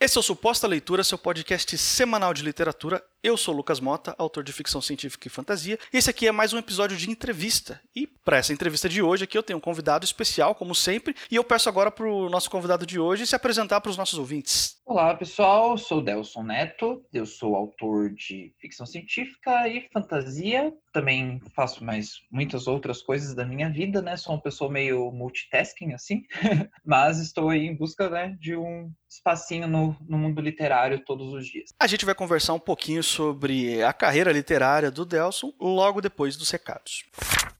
Esse 0.00 0.16
é 0.16 0.20
o 0.20 0.22
Suposta 0.22 0.68
Leitura, 0.68 1.02
seu 1.02 1.18
podcast 1.18 1.76
semanal 1.76 2.32
de 2.32 2.44
literatura. 2.44 3.02
Eu 3.20 3.36
sou 3.36 3.52
Lucas 3.52 3.80
Mota, 3.80 4.14
autor 4.16 4.44
de 4.44 4.52
ficção 4.52 4.80
científica 4.80 5.26
e 5.26 5.30
fantasia, 5.30 5.76
e 5.92 5.96
esse 5.96 6.08
aqui 6.08 6.28
é 6.28 6.32
mais 6.32 6.52
um 6.52 6.58
episódio 6.58 6.96
de 6.96 7.10
entrevista. 7.10 7.80
E 7.94 8.06
para 8.06 8.36
essa 8.36 8.52
entrevista 8.52 8.88
de 8.88 9.02
hoje 9.02 9.24
aqui 9.24 9.36
eu 9.36 9.42
tenho 9.42 9.56
um 9.56 9.60
convidado 9.60 10.04
especial, 10.04 10.54
como 10.54 10.72
sempre, 10.72 11.16
e 11.28 11.34
eu 11.34 11.42
peço 11.42 11.68
agora 11.68 11.90
para 11.90 12.06
o 12.06 12.28
nosso 12.28 12.48
convidado 12.48 12.86
de 12.86 13.00
hoje 13.00 13.26
se 13.26 13.34
apresentar 13.34 13.80
para 13.80 13.90
os 13.90 13.96
nossos 13.96 14.20
ouvintes. 14.20 14.78
Olá, 14.86 15.14
pessoal. 15.14 15.76
Sou 15.76 16.00
Delson 16.00 16.44
Neto. 16.44 17.04
Eu 17.12 17.26
sou 17.26 17.54
autor 17.54 18.08
de 18.14 18.54
ficção 18.58 18.86
científica 18.86 19.68
e 19.68 19.86
fantasia. 19.92 20.72
Também 20.94 21.42
faço 21.54 21.84
mais 21.84 22.12
muitas 22.32 22.66
outras 22.66 23.02
coisas 23.02 23.34
da 23.34 23.44
minha 23.44 23.68
vida, 23.68 24.00
né? 24.00 24.16
Sou 24.16 24.34
uma 24.34 24.40
pessoa 24.40 24.70
meio 24.70 25.12
multitasking, 25.12 25.92
assim. 25.92 26.22
Mas 26.86 27.18
estou 27.18 27.50
aí 27.50 27.66
em 27.66 27.76
busca 27.76 28.08
né, 28.08 28.34
de 28.40 28.56
um 28.56 28.90
espacinho 29.10 29.68
no, 29.68 29.94
no 30.08 30.16
mundo 30.16 30.40
literário 30.40 31.04
todos 31.04 31.34
os 31.34 31.46
dias. 31.46 31.70
A 31.78 31.86
gente 31.86 32.06
vai 32.06 32.14
conversar 32.14 32.54
um 32.54 32.58
pouquinho 32.58 33.02
sobre 33.08 33.82
a 33.82 33.92
carreira 33.92 34.32
literária 34.32 34.90
do 34.90 35.04
Delson 35.04 35.52
logo 35.60 36.00
depois 36.00 36.36
dos 36.36 36.50
recados. 36.50 37.04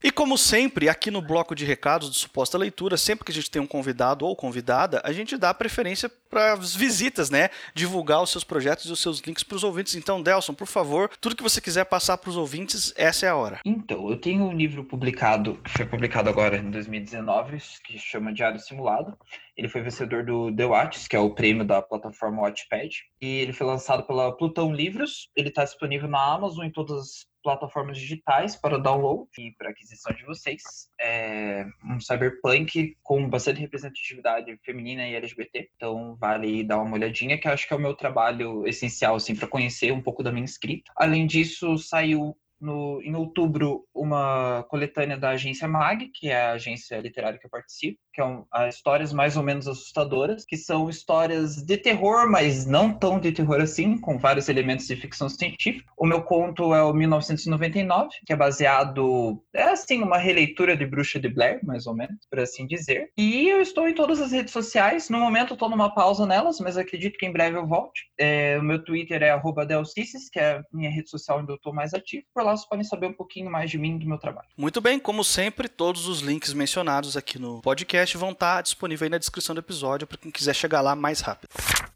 E 0.01 0.11
como 0.11 0.37
sempre, 0.37 0.87
aqui 0.87 1.11
no 1.11 1.21
bloco 1.21 1.53
de 1.53 1.65
recados 1.65 2.07
do 2.07 2.15
Suposta 2.15 2.57
Leitura, 2.57 2.95
sempre 2.95 3.25
que 3.25 3.31
a 3.31 3.35
gente 3.35 3.51
tem 3.51 3.61
um 3.61 3.67
convidado 3.67 4.25
ou 4.25 4.33
convidada, 4.33 5.01
a 5.03 5.11
gente 5.11 5.35
dá 5.35 5.53
preferência 5.53 6.09
para 6.29 6.53
as 6.53 6.73
visitas, 6.73 7.29
né? 7.29 7.49
Divulgar 7.73 8.23
os 8.23 8.29
seus 8.29 8.45
projetos 8.45 8.85
e 8.85 8.91
os 8.93 9.01
seus 9.01 9.19
links 9.19 9.43
para 9.43 9.57
os 9.57 9.63
ouvintes. 9.63 9.95
Então, 9.95 10.21
Delson, 10.21 10.53
por 10.53 10.67
favor, 10.67 11.09
tudo 11.19 11.35
que 11.35 11.43
você 11.43 11.59
quiser 11.59 11.83
passar 11.83 12.17
para 12.17 12.29
os 12.29 12.37
ouvintes, 12.37 12.93
essa 12.95 13.25
é 13.25 13.29
a 13.29 13.35
hora. 13.35 13.59
Então, 13.65 14.09
eu 14.09 14.15
tenho 14.15 14.45
um 14.45 14.53
livro 14.53 14.85
publicado, 14.85 15.55
que 15.63 15.71
foi 15.71 15.85
publicado 15.85 16.29
agora 16.29 16.57
em 16.57 16.71
2019, 16.71 17.57
que 17.83 17.99
chama 17.99 18.31
Diário 18.31 18.59
Simulado. 18.59 19.17
Ele 19.57 19.67
foi 19.67 19.81
vencedor 19.81 20.23
do 20.23 20.55
The 20.55 20.65
Watch, 20.65 21.09
que 21.09 21.15
é 21.17 21.19
o 21.19 21.35
prêmio 21.35 21.65
da 21.65 21.81
plataforma 21.81 22.43
Watchpad. 22.43 23.03
E 23.19 23.27
ele 23.39 23.51
foi 23.51 23.67
lançado 23.67 24.03
pela 24.03 24.31
Plutão 24.31 24.73
Livros. 24.73 25.27
Ele 25.35 25.49
está 25.49 25.65
disponível 25.65 26.07
na 26.07 26.23
Amazon 26.23 26.65
em 26.65 26.71
todas 26.71 26.97
as 26.97 27.28
plataformas 27.43 27.97
digitais 27.97 28.55
para 28.55 28.77
download 28.77 29.29
e 29.37 29.51
para 29.51 29.69
aquisição 29.69 30.13
de 30.13 30.25
vocês. 30.25 30.61
É 30.99 31.65
um 31.85 31.99
cyberpunk 31.99 32.97
com 33.03 33.29
bastante 33.29 33.59
representatividade 33.59 34.57
feminina 34.63 35.07
e 35.07 35.15
LGBT. 35.15 35.69
Então 35.75 36.15
vale 36.19 36.63
dar 36.63 36.81
uma 36.81 36.95
olhadinha, 36.95 37.37
que 37.37 37.47
acho 37.47 37.67
que 37.67 37.73
é 37.73 37.77
o 37.77 37.81
meu 37.81 37.93
trabalho 37.93 38.67
essencial 38.67 39.15
assim 39.15 39.35
para 39.35 39.47
conhecer 39.47 39.91
um 39.91 40.01
pouco 40.01 40.23
da 40.23 40.31
minha 40.31 40.45
escrita. 40.45 40.91
Além 40.95 41.25
disso, 41.25 41.77
saiu 41.77 42.35
no, 42.59 43.01
em 43.03 43.15
outubro 43.15 43.85
uma 43.93 44.63
coletânea 44.69 45.17
da 45.17 45.29
agência 45.29 45.67
MAG, 45.67 46.09
que 46.13 46.29
é 46.29 46.41
a 46.41 46.51
agência 46.53 46.99
literária 46.99 47.39
que 47.39 47.45
eu 47.45 47.49
participo, 47.49 47.99
que 48.13 48.21
é 48.21 48.69
histórias 48.69 49.13
mais 49.13 49.37
ou 49.37 49.43
menos 49.43 49.67
assustadoras, 49.67 50.45
que 50.45 50.57
são 50.57 50.89
histórias 50.89 51.57
de 51.57 51.77
terror, 51.77 52.29
mas 52.29 52.65
não 52.65 52.93
tão 52.93 53.19
de 53.19 53.31
terror 53.31 53.61
assim, 53.61 53.97
com 53.97 54.17
vários 54.17 54.49
elementos 54.49 54.87
de 54.87 54.95
ficção 54.95 55.29
científica. 55.29 55.91
O 55.97 56.05
meu 56.05 56.21
conto 56.21 56.73
é 56.73 56.83
o 56.83 56.93
1999, 56.93 58.09
que 58.25 58.33
é 58.33 58.35
baseado, 58.35 59.41
é 59.53 59.63
assim, 59.63 60.01
uma 60.01 60.17
releitura 60.17 60.75
de 60.75 60.85
Bruxa 60.85 61.19
de 61.19 61.29
Blair, 61.29 61.59
mais 61.63 61.87
ou 61.87 61.95
menos, 61.95 62.17
por 62.29 62.39
assim 62.39 62.65
dizer. 62.67 63.11
E 63.17 63.47
eu 63.47 63.61
estou 63.61 63.87
em 63.87 63.93
todas 63.93 64.19
as 64.19 64.31
redes 64.31 64.53
sociais, 64.53 65.09
no 65.09 65.19
momento 65.19 65.51
eu 65.51 65.55
estou 65.55 65.69
numa 65.69 65.93
pausa 65.93 66.25
nelas, 66.25 66.59
mas 66.59 66.77
acredito 66.77 67.17
que 67.17 67.25
em 67.25 67.31
breve 67.31 67.57
eu 67.57 67.67
volte. 67.67 68.01
É, 68.17 68.57
o 68.59 68.63
meu 68.63 68.83
Twitter 68.83 69.21
é 69.23 69.39
delcicis, 69.65 70.29
que 70.29 70.39
é 70.39 70.57
a 70.57 70.63
minha 70.71 70.89
rede 70.89 71.09
social 71.09 71.39
onde 71.39 71.51
eu 71.51 71.55
estou 71.55 71.73
mais 71.73 71.93
ativo. 71.93 72.23
Por 72.33 72.43
lá 72.43 72.48
vocês 72.55 72.67
podem 72.67 72.83
saber 72.83 73.07
um 73.07 73.13
pouquinho 73.13 73.49
mais 73.49 73.69
de 73.69 73.77
mim 73.77 73.95
e 73.95 73.99
do 73.99 74.07
meu 74.07 74.17
trabalho. 74.17 74.47
Muito 74.57 74.79
bem, 74.79 74.99
como 74.99 75.23
sempre, 75.23 75.67
todos 75.67 76.07
os 76.07 76.19
links 76.21 76.53
mencionados 76.53 77.17
aqui 77.17 77.39
no 77.39 77.61
podcast 77.61 77.79
podcast 77.79 78.17
vão 78.17 78.31
estar 78.31 78.61
disponíveis 78.61 79.03
aí 79.03 79.09
na 79.09 79.17
descrição 79.17 79.55
do 79.55 79.59
episódio 79.59 80.05
para 80.05 80.17
quem 80.17 80.31
quiser 80.31 80.53
chegar 80.53 80.81
lá 80.81 80.95
mais 80.95 81.21
rápido. 81.21 81.49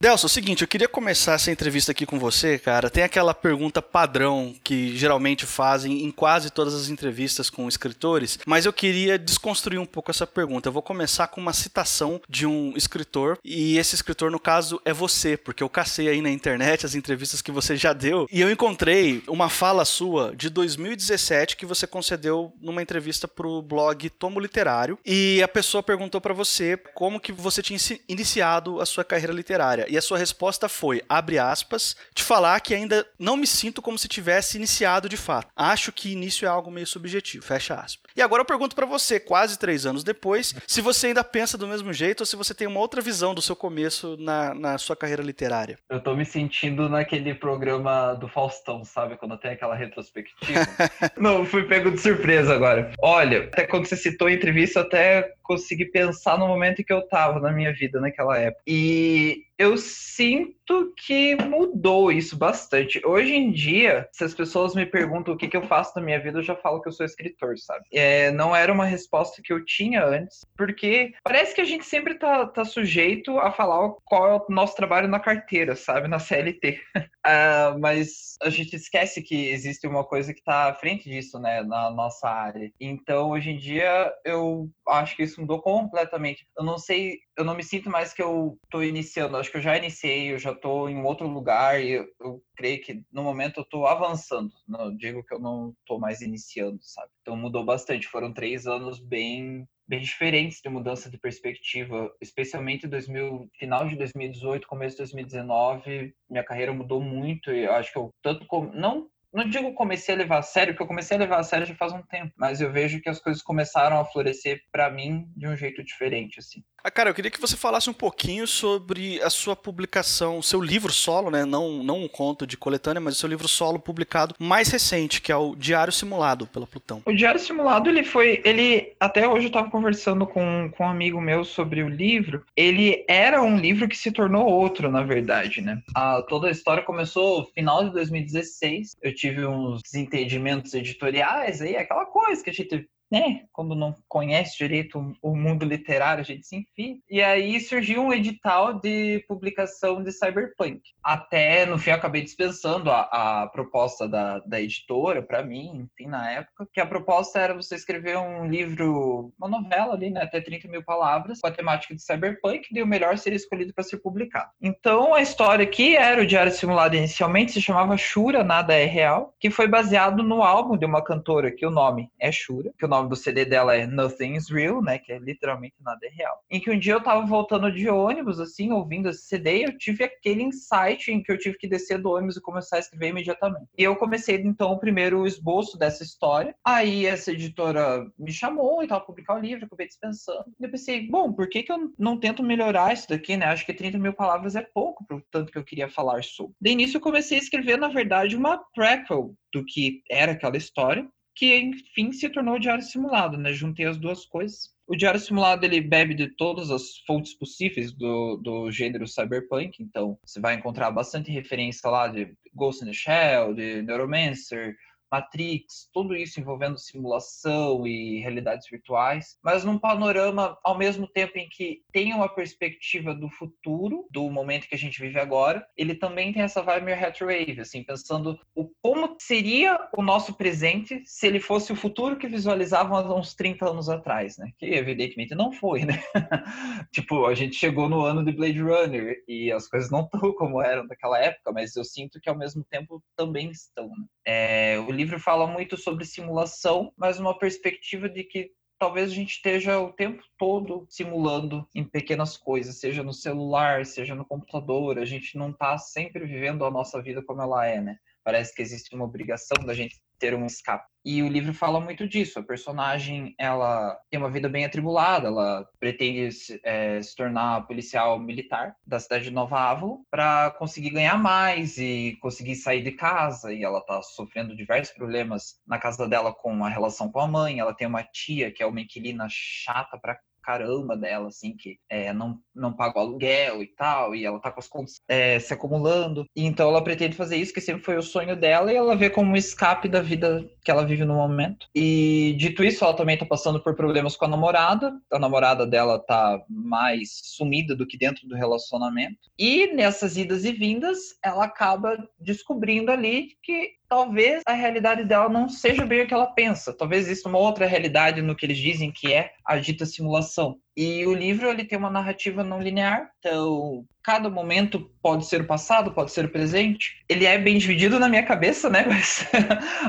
Delson, 0.04 0.26
é 0.26 0.28
o 0.28 0.30
seguinte, 0.30 0.62
eu 0.62 0.68
queria 0.68 0.90
começar 0.90 1.36
essa 1.36 1.50
entrevista 1.50 1.94
aqui 1.94 2.06
com 2.06 2.20
você, 2.20 2.60
cara. 2.60 2.90
Tem 2.90 3.06
aquela 3.06 3.34
pergunta 3.34 3.82
padrão 3.82 4.54
que 4.62 4.98
geralmente 4.98 5.46
fazem 5.46 6.04
em 6.04 6.12
quase 6.12 6.50
todas 6.50 6.74
as 6.74 6.90
entrevistas 6.90 7.50
com 7.50 7.70
escritores, 7.70 8.38
mas 8.46 8.66
eu 8.66 8.74
queria 8.74 9.18
desconstruir 9.18 9.80
um 9.80 9.86
pouco 9.86 10.12
essa 10.12 10.28
pergunta. 10.28 10.68
Eu 10.68 10.74
vou 10.74 10.82
começar 10.82 11.28
com 11.28 11.40
uma 11.40 11.54
citação 11.54 12.20
de 12.28 12.46
um 12.46 12.74
escritor, 12.76 13.40
e 13.46 13.78
esse 13.78 13.96
escritor, 13.96 14.30
no 14.30 14.42
caso, 14.42 14.82
é 14.84 14.92
você, 14.92 15.38
porque 15.38 15.64
eu 15.64 15.70
cacei 15.70 16.10
aí 16.10 16.22
na 16.22 16.30
internet 16.30 16.86
as 16.86 16.96
entrevistas 16.96 17.42
que 17.42 17.50
você 17.50 17.78
já 17.78 17.94
deu, 17.94 18.28
e 18.30 18.42
eu 18.42 18.52
encontrei 18.52 19.24
uma 19.26 19.48
fala 19.48 19.86
sua 19.86 20.36
de 20.36 20.50
2017 20.50 21.56
que 21.56 21.66
você 21.66 21.88
concedeu 21.88 22.52
numa 22.62 22.82
entrevista 22.82 23.26
pro 23.26 23.62
blog 23.62 24.10
Tomo 24.10 24.42
Literário, 24.42 25.00
e 25.06 25.42
a 25.42 25.48
pessoa 25.48 25.82
perguntou 25.82 26.20
para 26.20 26.34
você 26.34 26.76
como 26.94 27.22
que 27.22 27.32
você 27.32 27.62
tinha 27.62 27.80
iniciado 28.10 28.82
a 28.82 28.86
sua 28.86 29.06
carreira 29.06 29.32
literária. 29.32 29.93
E 29.94 29.98
a 29.98 30.02
sua 30.02 30.18
resposta 30.18 30.68
foi, 30.68 31.04
abre 31.08 31.38
aspas, 31.38 31.96
te 32.16 32.24
falar 32.24 32.60
que 32.62 32.74
ainda 32.74 33.06
não 33.20 33.38
me 33.38 33.46
sinto 33.46 33.80
como 33.80 33.96
se 33.96 34.08
tivesse 34.08 34.58
iniciado 34.58 35.08
de 35.08 35.16
fato. 35.16 35.52
Acho 35.56 35.92
que 35.92 36.12
início 36.12 36.48
é 36.48 36.50
algo 36.50 36.72
meio 36.72 36.88
subjetivo, 36.88 37.46
fecha 37.46 37.76
aspas. 37.76 38.12
E 38.16 38.22
agora 38.24 38.42
eu 38.42 38.46
pergunto 38.46 38.76
para 38.76 38.88
você, 38.88 39.20
quase 39.20 39.60
três 39.60 39.86
anos 39.86 40.04
depois, 40.04 40.56
se 40.66 40.82
você 40.82 41.08
ainda 41.08 41.24
pensa 41.24 41.60
do 41.60 41.68
mesmo 41.68 41.94
jeito 41.94 42.22
ou 42.22 42.26
se 42.26 42.36
você 42.36 42.56
tem 42.56 42.66
uma 42.66 42.80
outra 42.80 43.02
visão 43.02 43.36
do 43.36 43.42
seu 43.42 43.56
começo 43.56 44.18
na, 44.18 44.56
na 44.56 44.78
sua 44.80 44.96
carreira 44.96 45.22
literária. 45.22 45.78
Eu 45.88 46.00
tô 46.00 46.16
me 46.16 46.26
sentindo 46.26 46.90
naquele 46.90 47.36
programa 47.36 48.16
do 48.16 48.28
Faustão, 48.28 48.84
sabe? 48.84 49.16
Quando 49.16 49.38
tem 49.38 49.52
aquela 49.52 49.76
retrospectiva. 49.76 50.60
não, 51.18 51.46
fui 51.46 51.68
pego 51.68 51.92
de 51.92 52.00
surpresa 52.00 52.56
agora. 52.56 52.92
Olha, 53.00 53.44
até 53.44 53.68
quando 53.68 53.86
você 53.86 53.96
citou 53.96 54.28
a 54.28 54.34
entrevista, 54.34 54.80
eu 54.80 54.84
até 54.86 55.34
consegui 55.44 55.86
pensar 55.86 56.40
no 56.40 56.48
momento 56.48 56.82
em 56.82 56.84
que 56.84 56.94
eu 56.94 57.08
tava 57.08 57.40
na 57.40 57.52
minha 57.52 57.72
vida 57.72 58.00
naquela 58.00 58.38
época. 58.40 58.64
E 58.66 59.44
eu 59.58 59.78
sinto 59.78 60.94
que 60.98 61.36
mudou 61.36 62.12
isso 62.12 62.38
bastante. 62.38 63.02
Hoje 63.06 63.34
em 63.34 63.52
dia, 63.52 64.08
se 64.12 64.24
as 64.24 64.34
pessoas 64.34 64.74
me 64.76 64.86
perguntam 64.86 65.34
o 65.34 65.38
que, 65.38 65.48
que 65.48 65.58
eu 65.58 65.68
faço 65.68 65.94
na 65.96 66.02
minha 66.02 66.20
vida, 66.20 66.40
eu 66.40 66.44
já 66.44 66.56
falo 66.56 66.82
que 66.82 66.88
eu 66.88 66.92
sou 66.92 67.06
escritor, 67.06 67.58
sabe? 67.58 67.86
É, 67.94 68.32
não 68.32 68.56
era 68.56 68.72
uma 68.72 68.86
resposta 68.86 69.42
que 69.44 69.54
eu 69.54 69.64
tinha 69.64 70.04
antes, 70.04 70.42
porque 70.58 71.14
parece 71.24 71.54
que 71.54 71.62
a 71.62 71.66
gente 71.66 71.86
sempre 71.86 72.16
tá, 72.16 72.46
tá 72.48 72.66
sujeito 72.66 73.38
a 73.40 73.52
falar 73.52 73.94
qual 74.04 74.28
é 74.28 74.36
o 74.36 74.46
nosso 74.50 74.76
trabalho 74.76 75.08
na 75.08 75.20
carteira, 75.20 75.76
sabe? 75.76 76.08
Na 76.08 76.20
CLT. 76.20 76.80
uh, 77.26 77.80
mas 77.80 78.36
a 78.42 78.50
gente 78.50 78.76
esquece 78.76 79.22
que 79.22 79.50
existe 79.50 79.88
uma 79.88 80.04
coisa 80.04 80.34
que 80.34 80.40
está 80.40 80.70
à 80.70 80.74
frente 80.74 81.10
disso, 81.10 81.40
né? 81.40 81.62
Na 81.64 81.90
nossa 81.92 82.30
área. 82.30 82.72
Então, 82.80 83.32
hoje 83.32 83.52
em 83.52 83.58
dia, 83.58 84.14
eu 84.26 84.70
acho 84.88 85.16
que 85.16 85.24
isso 85.24 85.42
mudou 85.42 85.62
completamente. 85.62 86.48
Eu 86.58 86.64
não 86.64 86.78
sei, 86.78 87.20
eu 87.38 87.46
não 87.46 87.56
me 87.56 87.64
sinto 87.64 87.90
mais 87.90 88.14
que 88.14 88.22
eu 88.22 88.58
estou 88.64 88.84
iniciando. 88.84 89.38
Acho 89.38 89.52
que 89.52 89.58
eu 89.58 89.62
já 89.62 89.78
iniciei, 89.78 90.34
eu 90.34 90.40
já 90.40 90.52
estou 90.52 90.90
em 90.90 90.96
um 90.96 91.06
outro 91.06 91.28
lugar 91.28 91.82
e 91.82 91.92
eu, 91.92 92.08
eu 92.20 92.44
creio 92.56 92.82
que 92.82 93.02
no 93.12 93.24
momento 93.24 93.60
eu 93.60 93.64
estou 93.64 93.88
avançando. 93.88 94.52
Não 94.68 94.96
digo 94.96 95.24
que 95.24 95.34
eu 95.34 95.40
não 95.40 95.74
estou 95.80 96.00
mais 96.00 96.22
iniciando, 96.22 96.80
sabe? 96.82 97.10
Então 97.22 97.36
mudou 97.38 97.64
bastante. 97.64 98.08
Foram 98.08 98.34
três 98.34 98.68
anos 98.68 99.00
bem 99.00 99.68
bem 99.88 100.00
diferentes 100.00 100.62
de 100.62 100.70
mudança 100.70 101.10
de 101.10 101.18
perspectiva, 101.18 102.14
especialmente 102.22 102.88
2000, 102.88 103.50
final 103.58 103.88
de 103.88 103.96
2018, 103.96 104.68
começo 104.68 104.96
de 104.96 105.04
2019, 105.04 106.14
minha 106.30 106.44
carreira 106.44 106.74
mudou 106.74 107.02
muito 107.02 107.52
e 107.52 107.66
eu 107.66 107.74
acho 107.74 107.92
que 107.92 107.98
eu 107.98 108.14
tanto 108.22 108.46
como 108.46 108.72
não 108.74 109.10
não 109.34 109.50
digo 109.50 109.74
comecei 109.74 110.14
a 110.14 110.18
levar 110.20 110.38
a 110.38 110.44
sério, 110.44 110.74
porque 110.74 110.84
eu 110.84 110.88
comecei 110.88 111.18
a 111.18 111.20
levar 111.20 111.40
a 111.40 111.44
sério 111.44 111.66
já 111.66 111.74
faz 111.74 111.92
um 111.92 112.04
tempo, 112.04 112.32
mas 112.38 112.62
eu 112.62 112.72
vejo 112.72 113.02
que 113.02 113.10
as 113.10 113.20
coisas 113.20 113.42
começaram 113.42 114.00
a 114.00 114.06
florescer 114.06 114.62
para 114.72 114.92
mim 114.92 115.26
de 115.36 115.48
um 115.48 115.56
jeito 115.56 115.84
diferente, 115.84 116.38
assim. 116.38 116.64
Ah, 116.86 116.92
cara, 116.92 117.10
eu 117.10 117.14
queria 117.14 117.32
que 117.32 117.40
você 117.40 117.56
falasse 117.56 117.90
um 117.90 117.94
pouquinho 117.94 118.46
sobre 118.46 119.22
a 119.22 119.30
sua 119.30 119.56
publicação, 119.56 120.42
seu 120.42 120.60
livro 120.60 120.92
solo, 120.92 121.32
né? 121.32 121.46
Não, 121.46 121.82
não 121.82 122.04
um 122.04 122.10
conto 122.10 122.46
de 122.46 122.58
coletânea, 122.58 123.00
mas 123.00 123.16
o 123.16 123.20
seu 123.20 123.30
livro 123.30 123.48
solo 123.48 123.80
publicado 123.80 124.36
mais 124.38 124.68
recente, 124.68 125.22
que 125.22 125.32
é 125.32 125.36
o 125.36 125.56
Diário 125.56 125.94
Simulado 125.94 126.46
pela 126.46 126.68
Plutão. 126.68 127.02
O 127.06 127.14
Diário 127.14 127.40
Simulado, 127.40 127.90
ele 127.90 128.04
foi. 128.04 128.42
Ele. 128.44 128.92
Até 129.00 129.26
hoje 129.26 129.46
eu 129.46 129.48
estava 129.48 129.70
conversando 129.70 130.28
com, 130.28 130.70
com 130.76 130.84
um 130.84 130.90
amigo 130.90 131.22
meu 131.22 131.46
sobre 131.46 131.82
o 131.82 131.88
livro. 131.88 132.44
Ele 132.54 133.06
era 133.08 133.42
um 133.42 133.58
livro 133.58 133.88
que 133.88 133.96
se 133.96 134.12
tornou 134.12 134.46
outro, 134.46 134.92
na 134.92 135.04
verdade, 135.04 135.62
né? 135.62 135.82
A, 135.96 136.22
toda 136.24 136.50
a 136.50 136.52
história 136.52 136.84
começou 136.84 137.40
no 137.40 137.46
final 137.46 137.86
de 137.86 137.94
2016. 137.94 138.98
Eu 139.02 139.16
tive 139.16 139.46
uns 139.46 139.82
desentendimentos 139.82 140.74
editoriais 140.74 141.62
aí, 141.62 141.78
aquela 141.78 142.06
coisa 142.06 142.44
que 142.44 142.50
a 142.50 142.54
gente 142.54 142.90
né, 143.14 143.42
quando 143.54 143.76
não 143.76 143.94
conhece 144.08 144.58
direito 144.58 145.14
o 145.22 145.36
mundo 145.36 145.64
literário, 145.66 146.22
a 146.22 146.26
gente 146.26 146.48
se 146.48 146.56
enfia. 146.56 146.96
E 147.08 147.22
aí 147.22 147.60
surgiu 147.60 148.02
um 148.02 148.12
edital 148.12 148.80
de 148.80 149.24
publicação 149.28 150.02
de 150.02 150.12
Cyberpunk. 150.12 150.82
Até, 151.04 151.64
no 151.68 151.78
fim, 151.78 151.92
acabei 151.92 152.24
dispensando 152.24 152.90
a, 152.90 153.02
a 153.44 153.48
proposta 153.50 154.08
da, 154.08 154.40
da 154.40 154.60
editora 154.60 155.22
para 155.22 155.44
mim, 155.44 155.88
enfim, 155.88 156.10
na 156.10 156.32
época, 156.32 156.68
que 156.74 156.80
a 156.80 156.88
proposta 156.88 157.38
era 157.38 157.54
você 157.54 157.76
escrever 157.76 158.18
um 158.18 158.48
livro, 158.48 159.32
uma 159.38 159.48
novela 159.48 159.94
ali, 159.94 160.10
né, 160.10 160.24
até 160.24 160.42
30 160.42 160.68
mil 160.68 160.84
palavras, 160.84 161.40
com 161.40 161.48
a 161.48 161.52
temática 161.52 161.94
de 161.94 162.02
Cyberpunk, 162.02 162.68
e 162.72 162.82
o 162.82 162.88
melhor 162.88 163.16
seria 163.20 163.38
escolhido 163.38 163.76
para 163.76 163.84
ser 163.84 163.98
publicado. 163.98 164.50
Então, 164.60 165.14
a 165.14 165.22
história 165.22 165.64
aqui 165.64 165.96
era 165.96 166.20
o 166.20 166.26
Diário 166.26 166.52
Simulado 166.52 166.96
inicialmente, 166.96 167.52
se 167.52 167.62
chamava 167.62 167.96
Shura, 167.96 168.44
Nada 168.44 168.74
é 168.74 168.86
Real, 168.86 169.36
que 169.40 169.52
foi 169.52 169.68
baseado 169.68 170.24
no 170.24 170.42
álbum 170.42 170.76
de 170.76 170.86
uma 170.86 171.04
cantora, 171.04 171.52
que 171.52 171.64
o 171.64 171.70
nome 171.70 172.10
é 172.20 172.32
Shura, 172.32 172.72
que 172.76 172.86
o 172.86 172.88
nome 172.88 173.03
nome 173.04 173.10
do 173.10 173.16
CD 173.16 173.46
dela 173.46 173.76
é 173.76 173.86
Nothing 173.86 174.36
is 174.36 174.50
Real, 174.50 174.82
né? 174.82 174.98
Que 174.98 175.14
é 175.14 175.20
literalmente 175.20 175.76
nada 175.82 176.00
é 176.04 176.10
real. 176.10 176.40
Em 176.50 176.60
que 176.60 176.72
um 176.72 176.80
dia 176.80 176.94
eu 176.94 177.04
tava 177.04 177.26
voltando 177.26 177.72
de 177.72 177.90
ônibus, 177.90 178.40
assim, 178.40 178.72
ouvindo 178.72 179.10
esse 179.10 179.26
CD, 179.28 179.66
eu 179.66 179.78
tive 179.78 180.04
aquele 180.04 180.44
insight 180.44 181.12
em 181.12 181.22
que 181.22 181.32
eu 181.32 181.38
tive 181.38 181.58
que 181.58 181.68
descer 181.68 182.02
do 182.02 182.12
ônibus 182.12 182.38
e 182.38 182.42
começar 182.42 182.78
a 182.78 182.80
escrever 182.80 183.10
imediatamente. 183.10 183.68
E 183.78 183.84
eu 183.84 183.96
comecei, 183.96 184.36
então, 184.36 184.72
o 184.72 184.80
primeiro 184.80 185.28
esboço 185.28 185.78
dessa 185.78 186.04
história. 186.04 186.56
Aí 186.66 187.06
essa 187.06 187.32
editora 187.32 188.06
me 188.18 188.32
chamou 188.32 188.84
e 188.84 188.88
tal, 188.88 189.06
publicar 189.06 189.36
o 189.36 189.40
livro, 189.40 189.66
acabei 189.66 189.88
dispensando. 189.88 190.46
E 190.60 190.64
eu 190.64 190.72
pensei, 190.72 191.08
bom, 191.08 191.32
por 191.32 191.48
que, 191.50 191.64
que 191.64 191.72
eu 191.72 191.92
não 191.98 192.20
tento 192.20 192.44
melhorar 192.44 192.94
isso 192.94 193.10
daqui, 193.10 193.36
né? 193.36 193.46
Acho 193.48 193.66
que 193.66 193.74
30 193.74 193.98
mil 193.98 194.14
palavras 194.14 194.56
é 194.56 194.62
pouco 194.62 195.06
pro 195.06 195.24
tanto 195.32 195.52
que 195.52 195.58
eu 195.58 195.64
queria 195.64 195.90
falar 195.90 196.24
sobre. 196.24 196.54
De 196.62 196.72
início 196.72 196.98
eu 196.98 197.02
comecei 197.02 197.38
a 197.38 197.42
escrever, 197.42 197.78
na 197.78 197.90
verdade, 197.90 198.36
uma 198.36 198.64
prequel 198.74 199.34
do 199.54 199.64
que 199.66 200.02
era 200.10 200.32
aquela 200.32 200.58
história 200.58 201.08
que 201.36 201.58
enfim 201.58 202.12
se 202.12 202.30
tornou 202.30 202.56
o 202.56 202.60
diário 202.60 202.84
simulado, 202.84 203.38
né? 203.38 203.54
Juntei 203.54 203.86
as 203.86 203.98
duas 203.98 204.26
coisas. 204.26 204.74
O 204.88 204.96
diário 204.96 205.20
simulado 205.20 205.66
ele 205.66 205.80
bebe 205.82 206.14
de 206.14 206.28
todas 206.28 206.70
as 206.70 206.98
fontes 207.08 207.34
possíveis 207.34 207.92
do, 207.94 208.38
do 208.38 208.70
gênero 208.70 209.08
cyberpunk, 209.08 209.82
então 209.82 210.18
você 210.24 210.40
vai 210.40 210.56
encontrar 210.56 210.92
bastante 210.92 211.32
referência 211.32 211.90
lá 211.90 212.08
de 212.08 212.36
Ghost 212.54 212.84
in 212.84 212.88
the 212.88 212.94
Shell, 212.94 213.54
de 213.54 213.82
Neuromancer, 213.82 214.76
Matrix, 215.14 215.90
tudo 215.94 216.16
isso 216.16 216.40
envolvendo 216.40 216.80
simulação 216.80 217.86
e 217.86 218.20
realidades 218.20 218.68
virtuais, 218.68 219.38
mas 219.44 219.64
num 219.64 219.78
panorama 219.78 220.58
ao 220.64 220.76
mesmo 220.76 221.08
tempo 221.08 221.38
em 221.38 221.48
que 221.48 221.82
tem 221.92 222.14
uma 222.14 222.28
perspectiva 222.28 223.14
do 223.14 223.30
futuro, 223.30 224.08
do 224.10 224.28
momento 224.32 224.68
que 224.68 224.74
a 224.74 224.78
gente 224.78 225.00
vive 225.00 225.20
agora, 225.20 225.64
ele 225.78 225.94
também 225.94 226.34
tem 226.34 226.42
essa 226.42 226.64
vibe 226.64 226.94
retrowave, 226.94 227.62
assim, 227.62 227.84
pensando 227.84 228.40
o 228.56 228.70
como 228.82 229.16
seria 229.20 229.80
o 229.96 230.02
nosso 230.02 230.34
presente 230.34 231.04
se 231.06 231.28
ele 231.28 231.40
fosse 231.40 231.72
o 231.72 231.76
futuro 231.76 232.18
que 232.18 232.28
visualizavam 232.28 232.98
há 232.98 233.16
uns 233.16 233.36
30 233.36 233.70
anos 233.70 233.90
atrás, 233.90 234.38
né? 234.38 234.52
Que 234.58 234.66
evidentemente 234.66 235.36
não 235.36 235.52
foi, 235.52 235.86
né? 235.86 236.02
tipo, 236.92 237.26
a 237.26 237.36
gente 237.36 237.56
chegou 237.56 237.88
no 237.88 238.04
ano 238.04 238.26
de 238.26 238.32
Blade 238.32 238.62
Runner 238.62 239.24
e 239.28 239.52
as 239.52 239.68
coisas 239.68 239.92
não 239.92 240.02
estão 240.02 240.34
como 240.34 240.62
eram 240.62 240.88
naquela 240.88 241.20
época, 241.20 241.52
mas 241.52 241.76
eu 241.76 241.84
sinto 241.84 242.20
que 242.20 242.30
ao 242.30 242.38
mesmo 242.38 242.64
tempo 242.64 243.04
também 243.16 243.52
estão. 243.52 243.88
Né? 243.88 244.06
É, 244.26 244.80
o 244.80 244.92
fala 245.20 245.48
muito 245.48 245.78
sobre 245.78 246.06
simulação, 246.06 246.92
mas 246.98 247.20
uma 247.20 247.38
perspectiva 247.38 248.10
de 248.10 248.24
que 248.24 248.52
talvez 248.80 249.12
a 249.12 249.16
gente 249.16 249.36
esteja 249.36 249.80
o 249.80 249.94
tempo 249.94 250.22
todo 250.38 250.86
simulando 250.90 251.68
em 251.74 251.84
pequenas 251.84 252.36
coisas, 252.36 252.80
seja 252.80 253.02
no 253.02 253.14
celular, 253.14 253.86
seja 253.86 254.14
no 254.14 254.26
computador. 254.26 255.00
A 255.00 255.06
gente 255.06 255.38
não 255.38 255.52
está 255.52 255.78
sempre 255.78 256.26
vivendo 256.26 256.66
a 256.66 256.72
nossa 256.72 257.02
vida 257.02 257.24
como 257.24 257.42
ela 257.42 257.66
é, 257.66 257.80
né? 257.80 257.98
Parece 258.24 258.54
que 258.56 258.62
existe 258.62 258.96
uma 258.96 259.06
obrigação 259.06 259.58
da 259.66 259.74
gente 259.74 260.02
ter 260.24 260.34
um 260.34 260.46
escape. 260.46 260.86
E 261.04 261.22
o 261.22 261.28
livro 261.28 261.54
fala 261.54 261.82
muito 261.82 262.08
disso. 262.08 262.40
A 262.40 262.44
personagem, 262.44 263.36
ela 263.38 264.00
tem 264.10 264.18
uma 264.18 264.32
vida 264.32 264.48
bem 264.48 264.64
atribulada. 264.64 265.28
Ela 265.28 265.68
pretende 265.78 266.30
é, 266.64 267.02
se 267.02 267.14
tornar 267.14 267.68
policial 267.68 268.18
militar 268.18 268.74
da 268.88 269.00
cidade 269.00 269.26
de 269.26 269.32
Nova 269.32 269.60
Ávila 269.60 269.98
para 270.10 270.52
conseguir 270.52 270.92
ganhar 270.92 271.18
mais 271.18 271.78
e 271.78 272.18
conseguir 272.22 272.56
sair 272.56 272.82
de 272.82 272.92
casa. 272.92 273.52
E 273.52 273.66
ela 273.66 273.80
está 273.80 274.02
sofrendo 274.02 274.56
diversos 274.56 274.96
problemas 274.96 275.60
na 275.68 275.78
casa 275.78 276.08
dela 276.08 276.34
com 276.34 276.64
a 276.64 276.70
relação 276.70 277.12
com 277.12 277.20
a 277.20 277.28
mãe. 277.28 277.60
Ela 277.60 277.74
tem 277.74 277.86
uma 277.86 278.04
tia 278.04 278.50
que 278.50 278.64
é 278.64 278.66
uma 278.66 278.80
inquilina 278.80 279.28
chata 279.30 279.98
para 279.98 280.18
caramba 280.44 280.96
dela, 280.96 281.28
assim, 281.28 281.56
que 281.56 281.78
é, 281.90 282.14
não, 282.14 282.38
não 282.54 282.74
paga 282.74 283.00
o 283.00 283.02
aluguel 283.02 283.64
e 283.64 283.68
tal, 283.68 284.14
e 284.14 284.26
ela 284.26 284.40
tá 284.40 284.52
com 284.52 284.60
as 284.60 284.68
contas 284.68 285.02
é, 285.08 285.40
se 285.40 285.54
acumulando. 285.54 286.26
E 286.36 286.46
então 286.46 286.70
ela 286.70 286.84
pretende 286.84 287.16
fazer 287.16 287.38
isso, 287.38 287.54
que 287.54 287.62
sempre 287.62 287.84
foi 287.84 287.98
o 287.98 288.04
sonho 288.04 288.36
dela, 288.36 288.72
e 288.72 288.76
ela 288.76 288.96
vê 288.96 289.10
como 289.10 289.32
um 289.32 289.36
escape 289.36 289.88
da 289.88 290.02
vida 290.02 290.48
que 290.64 290.70
ela 290.70 290.86
vive 290.86 291.06
no 291.06 291.16
momento. 291.16 291.68
E 291.74 292.36
dito 292.38 292.64
isso, 292.64 292.84
ela 292.84 292.94
também 292.94 293.18
tá 293.18 293.26
passando 293.26 293.62
por 293.62 293.76
problemas 293.76 294.16
com 294.16 294.26
a 294.26 294.30
namorada. 294.30 294.94
A 295.12 295.20
namorada 295.20 295.66
dela 295.66 296.00
tá 296.00 296.42
mais 296.50 297.22
sumida 297.24 297.76
do 297.76 297.88
que 297.88 297.98
dentro 297.98 298.28
do 298.28 298.36
relacionamento. 298.36 299.18
E 299.38 299.74
nessas 299.74 300.18
idas 300.18 300.44
e 300.46 300.52
vindas, 300.52 301.18
ela 301.24 301.46
acaba 301.46 301.98
descobrindo 302.20 302.92
ali 302.92 303.38
que 303.42 303.72
talvez 303.94 304.42
a 304.48 304.54
realidade 304.54 305.06
dela 305.06 305.30
não 305.30 305.48
seja 305.48 305.86
bem 305.86 306.02
o 306.02 306.08
que 306.08 306.14
ela 306.16 306.26
pensa. 306.26 306.74
Talvez 306.74 307.06
exista 307.06 307.30
uma 307.30 307.38
outra 307.38 307.68
realidade 307.68 308.24
no 308.24 308.36
que 308.36 308.44
eles 308.44 308.58
dizem 308.58 308.92
que 308.92 309.14
é 309.14 309.34
a 309.46 309.56
dita 309.58 309.86
simulação. 309.86 310.58
E 310.76 311.06
o 311.06 311.14
livro 311.14 311.48
ele 311.48 311.66
tem 311.66 311.78
uma 311.78 311.90
narrativa 311.90 312.44
não 312.44 312.60
linear, 312.60 313.12
então 313.20 313.86
cada 314.04 314.30
momento 314.30 314.92
pode 315.02 315.26
ser 315.26 315.42
o 315.42 315.48
passado, 315.48 315.94
pode 315.94 316.12
ser 316.12 316.26
o 316.26 316.32
presente. 316.32 317.02
Ele 317.08 317.26
é 317.26 317.38
bem 317.38 317.58
dividido 317.58 317.98
na 317.98 318.10
minha 318.10 318.24
cabeça, 318.24 318.70
né? 318.70 318.84
Mas 318.90 319.26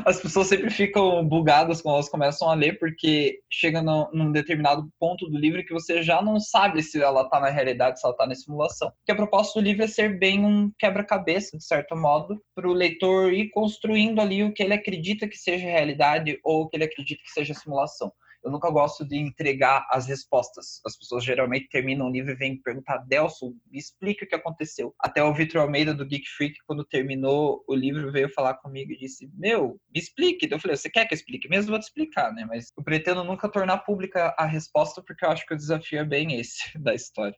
as 0.06 0.20
pessoas 0.20 0.46
sempre 0.46 0.70
ficam 0.70 1.26
bugadas 1.26 1.82
quando 1.82 1.94
elas 1.94 2.08
começam 2.08 2.48
a 2.48 2.54
ler, 2.54 2.78
porque 2.78 3.40
chega 3.50 3.82
no, 3.82 4.08
num 4.12 4.30
determinado 4.30 4.88
ponto 5.00 5.28
do 5.28 5.36
livro 5.36 5.64
que 5.64 5.72
você 5.72 6.02
já 6.02 6.22
não 6.22 6.38
sabe 6.38 6.82
se 6.82 7.02
ela 7.02 7.28
tá 7.28 7.40
na 7.40 7.48
realidade, 7.48 7.98
se 7.98 8.06
ela 8.06 8.16
tá 8.16 8.26
na 8.26 8.34
simulação. 8.34 8.92
Porque 8.98 9.12
a 9.12 9.16
proposta 9.16 9.58
do 9.58 9.64
livro 9.64 9.82
é 9.82 9.88
ser 9.88 10.16
bem 10.18 10.44
um 10.44 10.70
quebra-cabeça, 10.78 11.56
de 11.58 11.64
certo 11.64 11.96
modo, 11.96 12.40
para 12.54 12.68
o 12.68 12.72
leitor 12.72 13.32
ir 13.32 13.50
construindo 13.50 14.20
ali 14.20 14.44
o 14.44 14.52
que 14.52 14.62
ele 14.62 14.74
acredita 14.74 15.26
que 15.26 15.36
seja 15.36 15.64
realidade 15.64 16.38
ou 16.44 16.62
o 16.62 16.68
que 16.68 16.76
ele 16.76 16.84
acredita 16.84 17.22
que 17.22 17.32
seja 17.32 17.54
simulação 17.54 18.12
eu 18.44 18.50
nunca 18.50 18.70
gosto 18.70 19.04
de 19.04 19.16
entregar 19.16 19.86
as 19.90 20.06
respostas. 20.06 20.80
As 20.84 20.96
pessoas 20.96 21.24
geralmente 21.24 21.68
terminam 21.68 22.06
o 22.06 22.10
livro 22.10 22.32
e 22.32 22.36
vêm 22.36 22.60
perguntar, 22.60 22.98
Delson, 22.98 23.54
me 23.70 23.78
explica 23.78 24.24
o 24.24 24.28
que 24.28 24.34
aconteceu. 24.34 24.94
Até 25.00 25.22
o 25.24 25.32
Vitor 25.32 25.62
Almeida 25.62 25.94
do 25.94 26.06
Geek 26.06 26.28
Freak, 26.36 26.58
quando 26.66 26.84
terminou 26.84 27.64
o 27.66 27.74
livro, 27.74 28.12
veio 28.12 28.28
falar 28.28 28.54
comigo 28.54 28.92
e 28.92 28.98
disse, 28.98 29.30
meu, 29.34 29.80
me 29.92 30.00
explique. 30.00 30.46
Eu 30.50 30.60
falei, 30.60 30.76
você 30.76 30.90
quer 30.90 31.06
que 31.06 31.14
eu 31.14 31.16
explique? 31.16 31.48
Mesmo 31.48 31.70
vou 31.70 31.80
te 31.80 31.84
explicar, 31.84 32.32
né? 32.32 32.44
Mas 32.46 32.68
eu 32.76 32.84
pretendo 32.84 33.24
nunca 33.24 33.48
tornar 33.48 33.78
pública 33.78 34.34
a 34.38 34.44
resposta, 34.44 35.02
porque 35.02 35.24
eu 35.24 35.30
acho 35.30 35.46
que 35.46 35.54
o 35.54 35.56
desafio 35.56 36.00
é 36.00 36.04
bem 36.04 36.38
esse 36.38 36.58
da 36.78 36.94
história. 36.94 37.36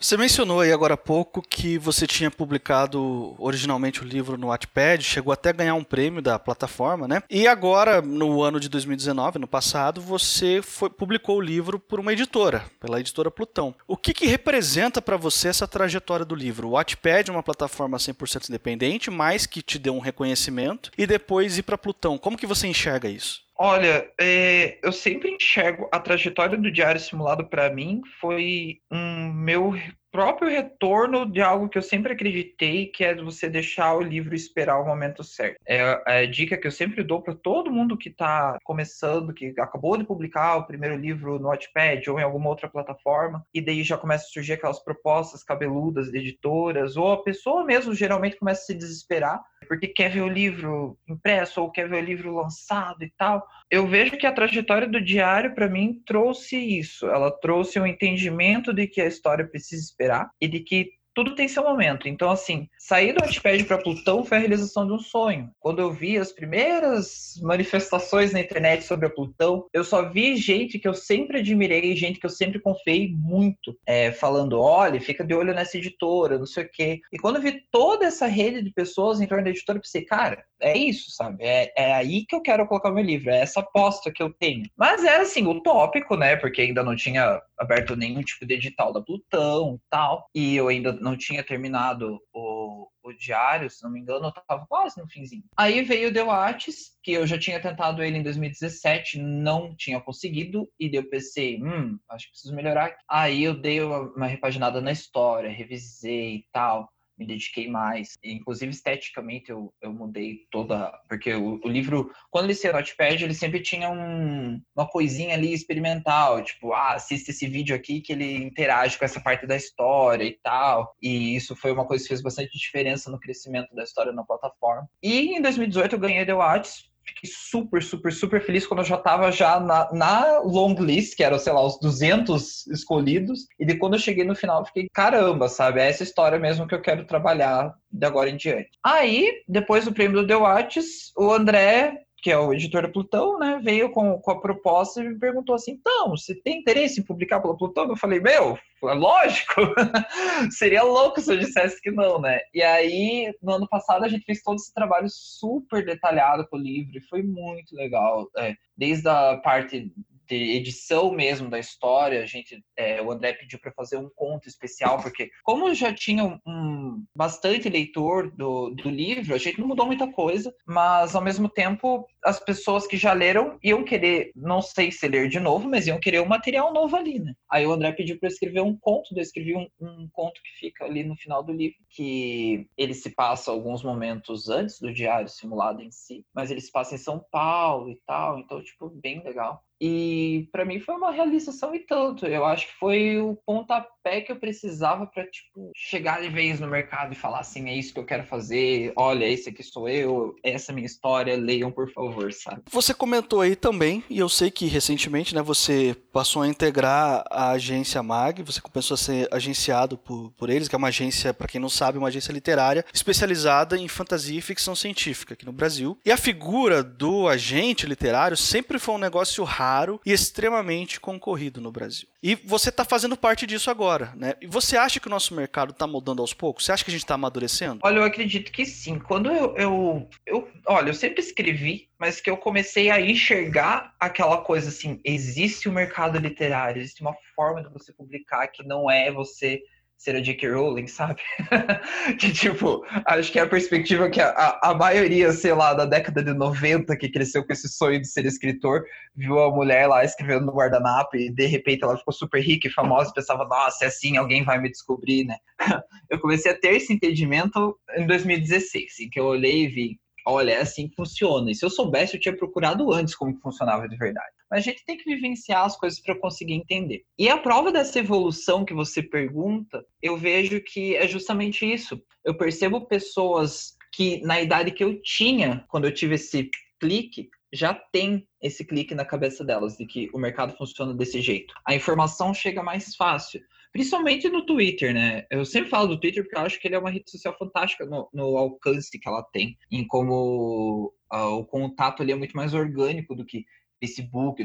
Você 0.00 0.16
mencionou 0.16 0.60
aí 0.60 0.72
agora 0.72 0.94
há 0.94 0.96
pouco 0.96 1.42
que 1.42 1.76
você 1.76 2.06
tinha 2.06 2.30
publicado 2.30 3.34
originalmente 3.36 4.00
o 4.00 4.06
livro 4.06 4.38
no 4.38 4.46
Wattpad, 4.46 5.02
chegou 5.02 5.32
até 5.32 5.48
a 5.48 5.52
ganhar 5.52 5.74
um 5.74 5.82
prêmio 5.82 6.22
da 6.22 6.38
plataforma, 6.38 7.08
né? 7.08 7.20
E 7.28 7.48
agora, 7.48 8.00
no 8.00 8.40
ano 8.40 8.60
de 8.60 8.68
2019, 8.68 9.40
no 9.40 9.48
passado, 9.48 10.00
você 10.00 10.60
foi, 10.62 10.88
publicou 10.88 11.38
o 11.38 11.40
livro 11.40 11.80
por 11.80 11.98
uma 11.98 12.12
editora, 12.12 12.64
pela 12.78 13.00
editora 13.00 13.28
Plutão. 13.28 13.74
O 13.88 13.96
que, 13.96 14.14
que 14.14 14.26
representa 14.26 15.02
para 15.02 15.16
você 15.16 15.48
essa 15.48 15.66
trajetória 15.66 16.24
do 16.24 16.36
livro? 16.36 16.68
O 16.68 16.70
Wattpad 16.72 17.28
é 17.28 17.32
uma 17.32 17.42
plataforma 17.42 17.98
100% 17.98 18.50
independente, 18.50 19.10
mas 19.10 19.46
que 19.46 19.60
te 19.60 19.80
deu 19.80 19.96
um 19.96 20.00
reconhecimento, 20.00 20.92
e 20.96 21.08
depois 21.08 21.58
ir 21.58 21.64
para 21.64 21.76
Plutão. 21.76 22.16
Como 22.16 22.38
que 22.38 22.46
você 22.46 22.68
enxerga 22.68 23.08
isso? 23.08 23.47
Olha, 23.60 24.08
é, 24.20 24.78
eu 24.84 24.92
sempre 24.92 25.30
enxergo 25.30 25.88
a 25.92 25.98
trajetória 25.98 26.56
do 26.56 26.70
Diário 26.70 27.00
Simulado 27.00 27.44
para 27.44 27.68
mim 27.68 28.02
foi 28.20 28.80
um 28.88 29.32
meu 29.32 29.74
próprio 30.10 30.50
retorno 30.50 31.30
de 31.30 31.40
algo 31.40 31.68
que 31.68 31.78
eu 31.78 31.82
sempre 31.82 32.12
acreditei, 32.12 32.86
que 32.86 33.04
é 33.04 33.14
você 33.14 33.48
deixar 33.48 33.94
o 33.94 34.02
livro 34.02 34.34
esperar 34.34 34.80
o 34.80 34.86
momento 34.86 35.22
certo. 35.22 35.56
É, 35.66 36.02
é 36.06 36.18
a 36.20 36.26
dica 36.26 36.56
que 36.56 36.66
eu 36.66 36.72
sempre 36.72 37.02
dou 37.02 37.22
para 37.22 37.34
todo 37.34 37.70
mundo 37.70 37.96
que 37.96 38.08
está 38.08 38.58
começando, 38.64 39.32
que 39.32 39.54
acabou 39.58 39.96
de 39.96 40.04
publicar 40.04 40.56
o 40.56 40.66
primeiro 40.66 40.96
livro 40.96 41.38
no 41.38 41.48
Wattpad 41.48 42.08
ou 42.10 42.18
em 42.18 42.22
alguma 42.22 42.48
outra 42.48 42.68
plataforma, 42.68 43.44
e 43.52 43.60
daí 43.60 43.82
já 43.82 43.96
começa 43.96 44.24
a 44.24 44.28
surgir 44.28 44.54
aquelas 44.54 44.82
propostas 44.82 45.42
cabeludas 45.42 46.10
de 46.10 46.18
editoras, 46.18 46.96
ou 46.96 47.12
a 47.12 47.22
pessoa 47.22 47.64
mesmo 47.64 47.94
geralmente 47.94 48.36
começa 48.36 48.62
a 48.62 48.66
se 48.66 48.74
desesperar 48.74 49.42
porque 49.66 49.88
quer 49.88 50.10
ver 50.10 50.22
o 50.22 50.28
livro 50.28 50.96
impresso 51.08 51.60
ou 51.60 51.70
quer 51.70 51.88
ver 51.88 52.02
o 52.02 52.06
livro 52.06 52.34
lançado 52.34 53.02
e 53.02 53.12
tal. 53.16 53.46
Eu 53.70 53.86
vejo 53.86 54.16
que 54.16 54.26
a 54.26 54.32
trajetória 54.32 54.88
do 54.88 55.00
diário 55.00 55.54
para 55.54 55.68
mim 55.68 56.00
trouxe 56.06 56.56
isso. 56.56 57.06
Ela 57.06 57.30
trouxe 57.30 57.78
um 57.78 57.86
entendimento 57.86 58.72
de 58.72 58.86
que 58.86 59.00
a 59.00 59.06
história 59.06 59.46
precisa 59.46 59.82
esperar 59.98 60.30
e 60.40 60.46
de 60.46 60.60
que 60.60 60.92
tudo 61.18 61.34
tem 61.34 61.48
seu 61.48 61.64
momento. 61.64 62.08
Então, 62.08 62.30
assim, 62.30 62.68
sair 62.78 63.12
do 63.12 63.20
Wattpad 63.20 63.64
para 63.64 63.82
Plutão 63.82 64.24
foi 64.24 64.36
a 64.36 64.40
realização 64.40 64.86
de 64.86 64.92
um 64.92 65.00
sonho. 65.00 65.50
Quando 65.58 65.80
eu 65.80 65.92
vi 65.92 66.16
as 66.16 66.30
primeiras 66.30 67.34
manifestações 67.42 68.32
na 68.32 68.40
internet 68.40 68.84
sobre 68.84 69.06
a 69.06 69.10
Plutão, 69.10 69.66
eu 69.74 69.82
só 69.82 70.08
vi 70.08 70.36
gente 70.36 70.78
que 70.78 70.86
eu 70.86 70.94
sempre 70.94 71.40
admirei, 71.40 71.96
gente 71.96 72.20
que 72.20 72.26
eu 72.26 72.30
sempre 72.30 72.60
confiei 72.60 73.12
muito, 73.16 73.76
é, 73.84 74.12
falando: 74.12 74.60
olha, 74.60 75.00
fica 75.00 75.24
de 75.24 75.34
olho 75.34 75.52
nessa 75.52 75.76
editora, 75.76 76.38
não 76.38 76.46
sei 76.46 76.64
o 76.64 76.70
quê. 76.72 77.00
E 77.12 77.18
quando 77.18 77.36
eu 77.36 77.42
vi 77.42 77.62
toda 77.72 78.06
essa 78.06 78.28
rede 78.28 78.62
de 78.62 78.70
pessoas 78.70 79.20
em 79.20 79.26
torno 79.26 79.42
da 79.42 79.50
editora, 79.50 79.78
eu 79.78 79.82
pensei, 79.82 80.04
cara, 80.04 80.44
é 80.60 80.76
isso, 80.76 81.10
sabe? 81.10 81.44
É, 81.44 81.72
é 81.76 81.94
aí 81.94 82.24
que 82.26 82.34
eu 82.34 82.40
quero 82.40 82.66
colocar 82.66 82.90
meu 82.90 83.04
livro, 83.04 83.30
é 83.30 83.40
essa 83.40 83.60
aposta 83.60 84.12
que 84.12 84.22
eu 84.22 84.32
tenho. 84.32 84.64
Mas 84.76 85.04
era 85.04 85.22
assim, 85.22 85.46
utópico, 85.46 86.16
né? 86.16 86.36
Porque 86.36 86.62
ainda 86.62 86.82
não 86.82 86.96
tinha 86.96 87.40
aberto 87.58 87.96
nenhum 87.96 88.22
tipo 88.22 88.46
de 88.46 88.54
edital 88.54 88.92
da 88.92 89.00
Plutão 89.00 89.76
e 89.76 89.90
tal. 89.90 90.28
E 90.34 90.56
eu 90.56 90.68
ainda 90.68 90.92
não 90.92 91.16
tinha 91.16 91.42
terminado 91.42 92.20
o, 92.32 92.88
o 93.02 93.12
diário, 93.12 93.70
se 93.70 93.82
não 93.82 93.90
me 93.90 94.00
engano, 94.00 94.26
eu 94.26 94.32
tava 94.46 94.66
quase 94.68 95.00
no 95.00 95.08
finzinho. 95.08 95.44
Aí 95.56 95.82
veio 95.82 96.10
o 96.10 96.12
The 96.12 96.22
Watches, 96.22 96.96
que 97.02 97.12
eu 97.12 97.26
já 97.26 97.38
tinha 97.38 97.60
tentado 97.60 98.02
ele 98.02 98.18
em 98.18 98.22
2017, 98.22 99.18
não 99.18 99.74
tinha 99.74 100.00
conseguido, 100.00 100.68
e 100.78 100.90
daí 100.90 101.00
eu 101.00 101.08
pensei, 101.08 101.62
hum, 101.62 101.98
acho 102.08 102.26
que 102.26 102.32
preciso 102.32 102.54
melhorar. 102.54 102.96
Aí 103.08 103.44
eu 103.44 103.54
dei 103.54 103.80
uma, 103.82 104.00
uma 104.00 104.26
repaginada 104.26 104.80
na 104.80 104.92
história, 104.92 105.50
revisei 105.50 106.36
e 106.36 106.46
tal 106.52 106.88
me 107.18 107.26
dediquei 107.26 107.68
mais. 107.68 108.16
E, 108.22 108.32
inclusive, 108.32 108.70
esteticamente, 108.70 109.50
eu, 109.50 109.72
eu 109.82 109.92
mudei 109.92 110.46
toda. 110.50 110.92
Porque 111.08 111.34
o, 111.34 111.60
o 111.64 111.68
livro, 111.68 112.10
quando 112.30 112.44
ele 112.44 112.54
saiu 112.54 112.72
no 112.72 112.78
Notepad, 112.78 113.22
ele 113.22 113.34
sempre 113.34 113.60
tinha 113.60 113.90
um, 113.90 114.60
uma 114.74 114.88
coisinha 114.88 115.34
ali 115.34 115.52
experimental, 115.52 116.42
tipo, 116.42 116.72
ah, 116.72 116.94
assista 116.94 117.30
esse 117.30 117.46
vídeo 117.46 117.74
aqui 117.74 118.00
que 118.00 118.12
ele 118.12 118.36
interage 118.36 118.98
com 118.98 119.04
essa 119.04 119.20
parte 119.20 119.46
da 119.46 119.56
história 119.56 120.24
e 120.24 120.38
tal. 120.42 120.94
E 121.02 121.34
isso 121.34 121.56
foi 121.56 121.72
uma 121.72 121.86
coisa 121.86 122.04
que 122.04 122.08
fez 122.08 122.22
bastante 122.22 122.56
diferença 122.56 123.10
no 123.10 123.18
crescimento 123.18 123.74
da 123.74 123.82
história 123.82 124.12
na 124.12 124.24
plataforma. 124.24 124.88
E 125.02 125.36
em 125.36 125.42
2018 125.42 125.94
eu 125.94 126.00
ganhei 126.00 126.24
The 126.24 126.34
Watch, 126.34 126.88
fiquei 127.08 127.30
super, 127.32 127.82
super, 127.82 128.12
super 128.12 128.40
feliz 128.44 128.66
quando 128.66 128.80
eu 128.80 128.86
já 128.86 128.96
estava 128.96 129.30
já 129.32 129.58
na, 129.58 129.92
na 129.92 130.38
long 130.40 130.74
list, 130.74 131.16
que 131.16 131.24
eram, 131.24 131.38
sei 131.38 131.52
lá, 131.52 131.64
os 131.64 131.78
200 131.80 132.66
escolhidos. 132.68 133.46
E 133.58 133.64
de 133.64 133.76
quando 133.76 133.94
eu 133.94 134.00
cheguei 134.00 134.24
no 134.24 134.34
final, 134.34 134.64
fiquei, 134.64 134.88
caramba, 134.92 135.48
sabe? 135.48 135.80
É 135.80 135.88
essa 135.88 136.02
história 136.02 136.38
mesmo 136.38 136.66
que 136.66 136.74
eu 136.74 136.82
quero 136.82 137.06
trabalhar 137.06 137.74
de 137.90 138.06
agora 138.06 138.30
em 138.30 138.36
diante. 138.36 138.70
Aí, 138.84 139.42
depois 139.48 139.84
do 139.84 139.92
prêmio 139.92 140.20
do 140.20 140.26
The 140.26 140.36
Watches, 140.36 141.12
o 141.16 141.32
André 141.32 142.07
que 142.20 142.30
é 142.30 142.38
o 142.38 142.52
editor 142.52 142.82
da 142.82 142.88
Plutão, 142.88 143.38
né, 143.38 143.60
veio 143.62 143.90
com, 143.90 144.18
com 144.18 144.30
a 144.30 144.40
proposta 144.40 145.00
e 145.00 145.08
me 145.08 145.18
perguntou 145.18 145.54
assim, 145.54 145.72
então, 145.72 146.10
você 146.10 146.34
tem 146.34 146.58
interesse 146.58 147.00
em 147.00 147.04
publicar 147.04 147.40
pela 147.40 147.56
Plutão? 147.56 147.88
Eu 147.88 147.96
falei, 147.96 148.20
meu, 148.20 148.58
é 148.84 148.94
lógico, 148.94 149.54
seria 150.50 150.82
louco 150.82 151.20
se 151.20 151.32
eu 151.32 151.38
dissesse 151.38 151.80
que 151.80 151.90
não, 151.90 152.20
né? 152.20 152.40
E 152.52 152.62
aí, 152.62 153.32
no 153.40 153.52
ano 153.52 153.68
passado, 153.68 154.04
a 154.04 154.08
gente 154.08 154.24
fez 154.24 154.42
todo 154.42 154.56
esse 154.56 154.74
trabalho 154.74 155.08
super 155.08 155.84
detalhado 155.84 156.46
com 156.48 156.56
o 156.56 156.60
livro 156.60 156.98
e 156.98 157.08
foi 157.08 157.22
muito 157.22 157.74
legal, 157.74 158.28
é, 158.36 158.54
desde 158.76 159.08
a 159.08 159.36
parte 159.36 159.92
de 160.28 160.56
edição 160.56 161.10
mesmo 161.10 161.48
da 161.48 161.58
história, 161.58 162.22
a 162.22 162.26
gente, 162.26 162.62
é, 162.76 163.00
o 163.00 163.10
André 163.10 163.32
pediu 163.32 163.58
para 163.58 163.72
fazer 163.72 163.96
um 163.96 164.10
conto 164.14 164.48
especial, 164.48 165.00
porque 165.00 165.30
como 165.42 165.74
já 165.74 165.92
tinha 165.92 166.24
um, 166.24 166.38
um, 166.46 167.04
bastante 167.14 167.68
leitor 167.68 168.30
do, 168.30 168.70
do 168.70 168.90
livro, 168.90 169.34
a 169.34 169.38
gente 169.38 169.60
não 169.60 169.68
mudou 169.68 169.86
muita 169.86 170.10
coisa, 170.10 170.54
mas 170.66 171.14
ao 171.14 171.22
mesmo 171.22 171.48
tempo 171.48 172.06
as 172.24 172.38
pessoas 172.38 172.86
que 172.86 172.96
já 172.96 173.12
leram 173.12 173.58
iam 173.62 173.84
querer, 173.84 174.32
não 174.36 174.60
sei 174.60 174.92
se 174.92 175.08
ler 175.08 175.28
de 175.28 175.40
novo, 175.40 175.68
mas 175.68 175.86
iam 175.86 175.98
querer 175.98 176.20
um 176.20 176.26
material 176.26 176.72
novo 176.72 176.94
ali, 176.96 177.18
né? 177.18 177.34
Aí 177.50 177.66
o 177.66 177.72
André 177.72 177.92
pediu 177.92 178.18
para 178.18 178.28
escrever 178.28 178.60
um 178.60 178.76
conto, 178.76 179.14
eu 179.16 179.22
escrevi 179.22 179.56
um, 179.56 179.66
um 179.80 180.08
conto 180.12 180.40
que 180.42 180.58
fica 180.58 180.84
ali 180.84 181.02
no 181.02 181.16
final 181.16 181.42
do 181.42 181.52
livro, 181.52 181.78
que 181.90 182.66
ele 182.76 182.94
se 182.94 183.10
passa 183.10 183.50
alguns 183.50 183.82
momentos 183.82 184.48
antes 184.48 184.78
do 184.78 184.92
diário 184.92 185.28
simulado 185.28 185.82
em 185.82 185.90
si, 185.90 186.24
mas 186.34 186.50
ele 186.50 186.60
se 186.60 186.70
passa 186.70 186.94
em 186.94 186.98
São 186.98 187.24
Paulo 187.30 187.90
e 187.90 188.00
tal, 188.06 188.38
então, 188.38 188.62
tipo, 188.62 188.90
bem 188.90 189.22
legal. 189.22 189.62
E 189.80 190.48
para 190.50 190.64
mim 190.64 190.80
foi 190.80 190.94
uma 190.94 191.10
realização 191.10 191.74
e 191.74 191.80
tanto. 191.80 192.26
Eu 192.26 192.44
acho 192.44 192.66
que 192.66 192.74
foi 192.74 193.18
o 193.18 193.36
pontapé 193.46 194.20
que 194.20 194.32
eu 194.32 194.36
precisava 194.36 195.06
para 195.06 195.24
tipo 195.26 195.70
chegar 195.76 196.20
de 196.20 196.28
vez 196.28 196.58
no 196.58 196.66
mercado 196.66 197.12
e 197.12 197.16
falar 197.16 197.40
assim, 197.40 197.68
é 197.68 197.76
isso 197.76 197.92
que 197.92 198.00
eu 198.00 198.04
quero 198.04 198.24
fazer. 198.24 198.92
Olha, 198.96 199.26
esse 199.26 199.48
aqui 199.48 199.62
sou 199.62 199.88
eu, 199.88 200.34
essa 200.42 200.70
é 200.70 200.72
a 200.72 200.74
minha 200.74 200.86
história, 200.86 201.36
leiam 201.36 201.70
por 201.70 201.90
favor, 201.92 202.32
sabe? 202.32 202.62
Você 202.70 202.92
comentou 202.92 203.40
aí 203.40 203.54
também, 203.54 204.02
e 204.10 204.18
eu 204.18 204.28
sei 204.28 204.50
que 204.50 204.66
recentemente, 204.66 205.34
né, 205.34 205.42
você 205.42 205.96
passou 206.12 206.42
a 206.42 206.48
integrar 206.48 207.24
a 207.30 207.50
agência 207.50 208.02
Mag, 208.02 208.42
você 208.42 208.60
começou 208.60 208.94
a 208.94 208.98
ser 208.98 209.28
agenciado 209.32 209.96
por, 209.96 210.32
por 210.32 210.50
eles, 210.50 210.68
que 210.68 210.74
é 210.74 210.78
uma 210.78 210.88
agência, 210.88 211.32
para 211.32 211.46
quem 211.46 211.60
não 211.60 211.68
sabe, 211.68 211.98
uma 211.98 212.08
agência 212.08 212.32
literária 212.32 212.84
especializada 212.92 213.76
em 213.76 213.86
fantasia 213.86 214.38
e 214.38 214.42
ficção 214.42 214.74
científica 214.74 215.34
aqui 215.34 215.44
no 215.44 215.52
Brasil. 215.52 215.98
E 216.04 216.10
a 216.10 216.16
figura 216.16 216.82
do 216.82 217.28
agente 217.28 217.86
literário 217.86 218.36
sempre 218.36 218.78
foi 218.78 218.94
um 218.94 218.98
negócio 218.98 219.44
raro 219.44 219.67
raro 219.68 220.00
e 220.04 220.12
extremamente 220.12 220.98
concorrido 220.98 221.60
no 221.60 221.70
Brasil. 221.70 222.08
E 222.22 222.34
você 222.34 222.70
está 222.70 222.84
fazendo 222.84 223.16
parte 223.16 223.46
disso 223.46 223.70
agora, 223.70 224.12
né? 224.16 224.34
E 224.40 224.46
você 224.46 224.76
acha 224.76 224.98
que 224.98 225.06
o 225.06 225.10
nosso 225.10 225.34
mercado 225.34 225.70
está 225.70 225.86
mudando 225.86 226.20
aos 226.20 226.32
poucos? 226.32 226.64
Você 226.64 226.72
acha 226.72 226.84
que 226.84 226.90
a 226.90 226.92
gente 226.92 227.04
está 227.04 227.14
amadurecendo? 227.14 227.80
Olha, 227.82 227.98
eu 227.98 228.04
acredito 228.04 228.50
que 228.50 228.64
sim. 228.64 228.98
Quando 228.98 229.30
eu, 229.30 229.56
eu, 229.56 230.08
eu, 230.26 230.48
olha, 230.66 230.90
eu 230.90 230.94
sempre 230.94 231.20
escrevi, 231.20 231.88
mas 231.98 232.20
que 232.20 232.30
eu 232.30 232.36
comecei 232.36 232.90
a 232.90 233.00
enxergar 233.00 233.94
aquela 234.00 234.38
coisa 234.38 234.68
assim, 234.68 235.00
existe 235.04 235.68
o 235.68 235.72
mercado 235.72 236.18
literário, 236.18 236.80
existe 236.80 237.02
uma 237.02 237.14
forma 237.36 237.62
de 237.62 237.72
você 237.72 237.92
publicar 237.92 238.48
que 238.48 238.64
não 238.64 238.90
é 238.90 239.12
você 239.12 239.62
ser 239.98 240.14
a 240.14 240.20
J.K. 240.20 240.48
Rowling, 240.48 240.86
sabe? 240.86 241.20
que, 242.20 242.32
tipo, 242.32 242.86
acho 243.04 243.32
que 243.32 243.38
é 243.38 243.42
a 243.42 243.48
perspectiva 243.48 244.08
que 244.08 244.20
a, 244.20 244.28
a, 244.28 244.70
a, 244.70 244.74
maioria, 244.74 245.32
sei 245.32 245.52
lá, 245.52 245.74
da 245.74 245.84
década 245.84 246.22
de 246.22 246.32
90, 246.32 246.96
que 246.96 247.08
cresceu 247.08 247.44
com 247.44 247.52
esse 247.52 247.68
sonho 247.68 248.00
de 248.00 248.06
ser 248.06 248.24
escritor, 248.24 248.84
viu 249.14 249.40
a 249.40 249.50
mulher 249.50 249.88
lá 249.88 250.04
escrevendo 250.04 250.46
no 250.46 250.54
guardanapo 250.54 251.16
e, 251.16 251.28
de 251.28 251.46
repente, 251.46 251.82
ela 251.82 251.98
ficou 251.98 252.14
super 252.14 252.40
rica 252.40 252.68
e 252.68 252.72
famosa 252.72 253.10
e 253.10 253.14
pensava, 253.14 253.44
nossa, 253.44 253.84
é 253.84 253.88
assim, 253.88 254.16
alguém 254.16 254.44
vai 254.44 254.60
me 254.60 254.70
descobrir, 254.70 255.24
né? 255.24 255.36
eu 256.08 256.20
comecei 256.20 256.52
a 256.52 256.58
ter 256.58 256.76
esse 256.76 256.92
entendimento 256.92 257.76
em 257.96 258.06
2016, 258.06 259.00
em 259.00 259.10
que 259.10 259.18
eu 259.18 259.24
olhei 259.24 259.64
e 259.64 259.68
vi, 259.68 260.00
olha, 260.28 260.52
é 260.52 260.60
assim 260.60 260.88
que 260.88 260.94
funciona. 260.94 261.50
E 261.50 261.54
se 261.54 261.64
eu 261.64 261.70
soubesse, 261.70 262.14
eu 262.14 262.20
tinha 262.20 262.36
procurado 262.36 262.92
antes 262.92 263.14
como 263.14 263.34
que 263.34 263.40
funcionava 263.40 263.88
de 263.88 263.96
verdade. 263.96 264.34
Mas 264.50 264.60
a 264.60 264.62
gente 264.62 264.84
tem 264.84 264.96
que 264.96 265.04
vivenciar 265.04 265.64
as 265.64 265.76
coisas 265.76 265.98
para 266.00 266.18
conseguir 266.18 266.54
entender. 266.54 267.02
E 267.18 267.28
a 267.28 267.38
prova 267.38 267.72
dessa 267.72 267.98
evolução 267.98 268.64
que 268.64 268.74
você 268.74 269.02
pergunta, 269.02 269.84
eu 270.02 270.16
vejo 270.16 270.60
que 270.60 270.94
é 270.96 271.06
justamente 271.08 271.70
isso. 271.70 272.00
Eu 272.24 272.36
percebo 272.36 272.86
pessoas 272.86 273.76
que 273.92 274.20
na 274.22 274.40
idade 274.40 274.70
que 274.70 274.84
eu 274.84 275.00
tinha, 275.00 275.64
quando 275.68 275.86
eu 275.86 275.94
tive 275.94 276.14
esse 276.14 276.50
clique, 276.78 277.28
já 277.52 277.74
tem 277.74 278.26
esse 278.42 278.64
clique 278.64 278.94
na 278.94 279.04
cabeça 279.04 279.44
delas 279.44 279.76
de 279.76 279.86
que 279.86 280.10
o 280.12 280.18
mercado 280.18 280.56
funciona 280.56 280.94
desse 280.94 281.20
jeito. 281.20 281.54
A 281.66 281.74
informação 281.74 282.34
chega 282.34 282.62
mais 282.62 282.94
fácil. 282.94 283.40
Principalmente 283.72 284.28
no 284.28 284.46
Twitter, 284.46 284.94
né? 284.94 285.26
Eu 285.30 285.44
sempre 285.44 285.68
falo 285.68 285.88
do 285.88 286.00
Twitter 286.00 286.22
porque 286.22 286.36
eu 286.36 286.42
acho 286.42 286.58
que 286.58 286.66
ele 286.66 286.74
é 286.74 286.78
uma 286.78 286.90
rede 286.90 287.10
social 287.10 287.36
fantástica 287.38 287.84
no, 287.84 288.08
no 288.12 288.36
alcance 288.36 288.98
que 288.98 289.08
ela 289.08 289.22
tem, 289.22 289.56
em 289.70 289.86
como 289.86 290.92
uh, 291.12 291.38
o 291.38 291.44
contato 291.44 292.02
ali 292.02 292.12
é 292.12 292.16
muito 292.16 292.36
mais 292.36 292.54
orgânico 292.54 293.14
do 293.14 293.24
que 293.24 293.44
Facebook, 293.80 294.44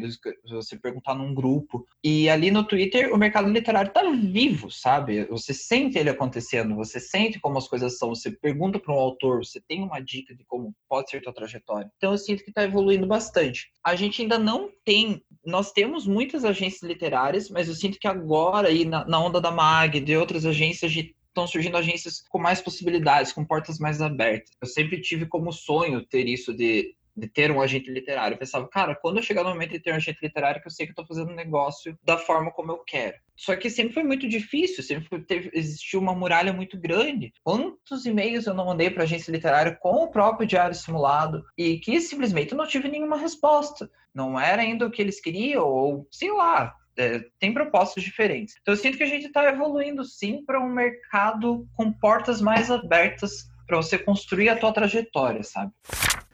você 0.50 0.78
perguntar 0.78 1.16
num 1.16 1.34
grupo. 1.34 1.86
E 2.04 2.30
ali 2.30 2.52
no 2.52 2.64
Twitter, 2.64 3.14
o 3.14 3.18
mercado 3.18 3.50
literário 3.50 3.90
está 3.90 4.04
vivo, 4.12 4.70
sabe? 4.72 5.26
Você 5.26 5.54
sente 5.54 5.98
ele 5.98 6.10
acontecendo, 6.10 6.76
você 6.76 7.00
sente 7.00 7.40
como 7.40 7.58
as 7.58 7.68
coisas 7.68 7.98
são, 7.98 8.10
você 8.10 8.32
pergunta 8.32 8.80
para 8.80 8.94
um 8.94 9.00
autor, 9.00 9.44
você 9.44 9.62
tem 9.68 9.84
uma 9.84 10.00
dica 10.00 10.36
de 10.36 10.44
como 10.46 10.74
pode 10.88 11.10
ser 11.10 11.22
tua 11.22 11.34
trajetória. 11.34 11.90
Então 11.98 12.12
eu 12.12 12.18
sinto 12.18 12.44
que 12.44 12.50
está 12.50 12.64
evoluindo 12.64 13.08
bastante. 13.08 13.72
A 13.84 13.96
gente 13.96 14.22
ainda 14.22 14.38
não 14.38 14.70
tem, 14.86 15.22
nós 15.46 15.72
temos 15.72 16.06
muitas 16.06 16.46
agências 16.46 16.84
literárias, 16.84 17.50
mas 17.50 17.68
eu 17.68 17.74
sinto 17.74 18.00
que 18.00 18.08
agora 18.08 18.68
aí 18.68 18.86
na, 18.86 19.06
na 19.06 19.20
onda 19.20 19.42
da 19.42 19.52
MAG, 19.52 20.00
de 20.00 20.16
outras 20.16 20.46
agências 20.46 20.92
de 20.92 21.16
estão 21.34 21.48
surgindo 21.48 21.76
agências 21.76 22.24
com 22.30 22.38
mais 22.38 22.62
possibilidades, 22.62 23.34
com 23.34 23.44
portas 23.44 23.80
mais 23.80 24.02
abertas. 24.02 24.52
Eu 24.62 24.68
sempre 24.68 25.02
tive 25.02 25.26
como 25.26 25.52
sonho 25.52 26.06
ter 26.06 26.28
isso 26.28 26.54
de 26.54 26.96
de 27.16 27.28
ter 27.28 27.52
um 27.52 27.62
agente 27.62 27.92
literário. 27.92 28.36
Eu 28.36 28.40
pensava, 28.40 28.68
cara, 28.68 28.96
quando 28.96 29.18
eu 29.18 29.24
chegar 29.24 29.44
no 29.44 29.50
momento 29.50 29.72
de 29.72 29.80
ter 29.80 29.92
um 29.92 29.96
agente 29.96 30.20
literário, 30.22 30.62
que 30.62 30.68
eu 30.68 30.72
sei 30.72 30.86
que 30.86 30.92
eu 30.92 30.96
tô 30.96 31.06
fazendo 31.06 31.32
um 31.32 31.36
negócio 31.36 31.98
da 32.04 32.18
forma 32.18 32.52
como 32.52 32.72
eu 32.72 32.80
quero. 32.80 33.16
Só 33.36 33.56
que 33.56 33.70
sempre 33.70 33.94
foi 33.94 34.04
muito 34.04 34.28
difícil, 34.28 34.84
sempre 34.84 35.24
teve, 35.24 35.52
existiu 35.54 36.00
uma 36.00 36.14
muralha 36.14 36.54
muito 36.54 36.80
grande. 36.80 37.34
Quantos 37.44 38.06
e-mails 38.06 38.46
eu 38.46 38.54
não 38.54 38.66
mandei 38.66 38.90
para 38.90 39.04
agência 39.04 39.32
literária 39.32 39.78
com 39.80 40.04
o 40.04 40.12
próprio 40.12 40.48
diário 40.48 40.76
simulado 40.76 41.44
e 41.58 41.78
que 41.80 42.00
simplesmente 42.00 42.56
não 42.56 42.68
tive 42.68 42.88
nenhuma 42.88 43.18
resposta. 43.18 43.90
Não 44.14 44.40
era 44.40 44.62
ainda 44.62 44.86
o 44.86 44.92
que 44.92 45.02
eles 45.02 45.20
queriam, 45.20 45.66
ou 45.66 46.08
sei 46.12 46.32
lá, 46.32 46.76
é, 46.98 47.20
tem 47.40 47.54
propostas 47.54 48.04
diferentes. 48.04 48.56
Então 48.62 48.74
eu 48.74 48.80
sinto 48.80 48.98
que 48.98 49.04
a 49.04 49.08
gente 49.08 49.28
está 49.28 49.46
evoluindo 49.46 50.06
sim 50.06 50.44
para 50.46 50.60
um 50.60 50.70
mercado 50.70 51.68
com 51.76 51.92
portas 51.92 52.40
mais 52.40 52.70
abertas 52.70 53.50
para 53.66 53.78
você 53.78 53.98
construir 53.98 54.50
a 54.50 54.58
tua 54.58 54.72
trajetória, 54.72 55.44
sabe? 55.44 55.72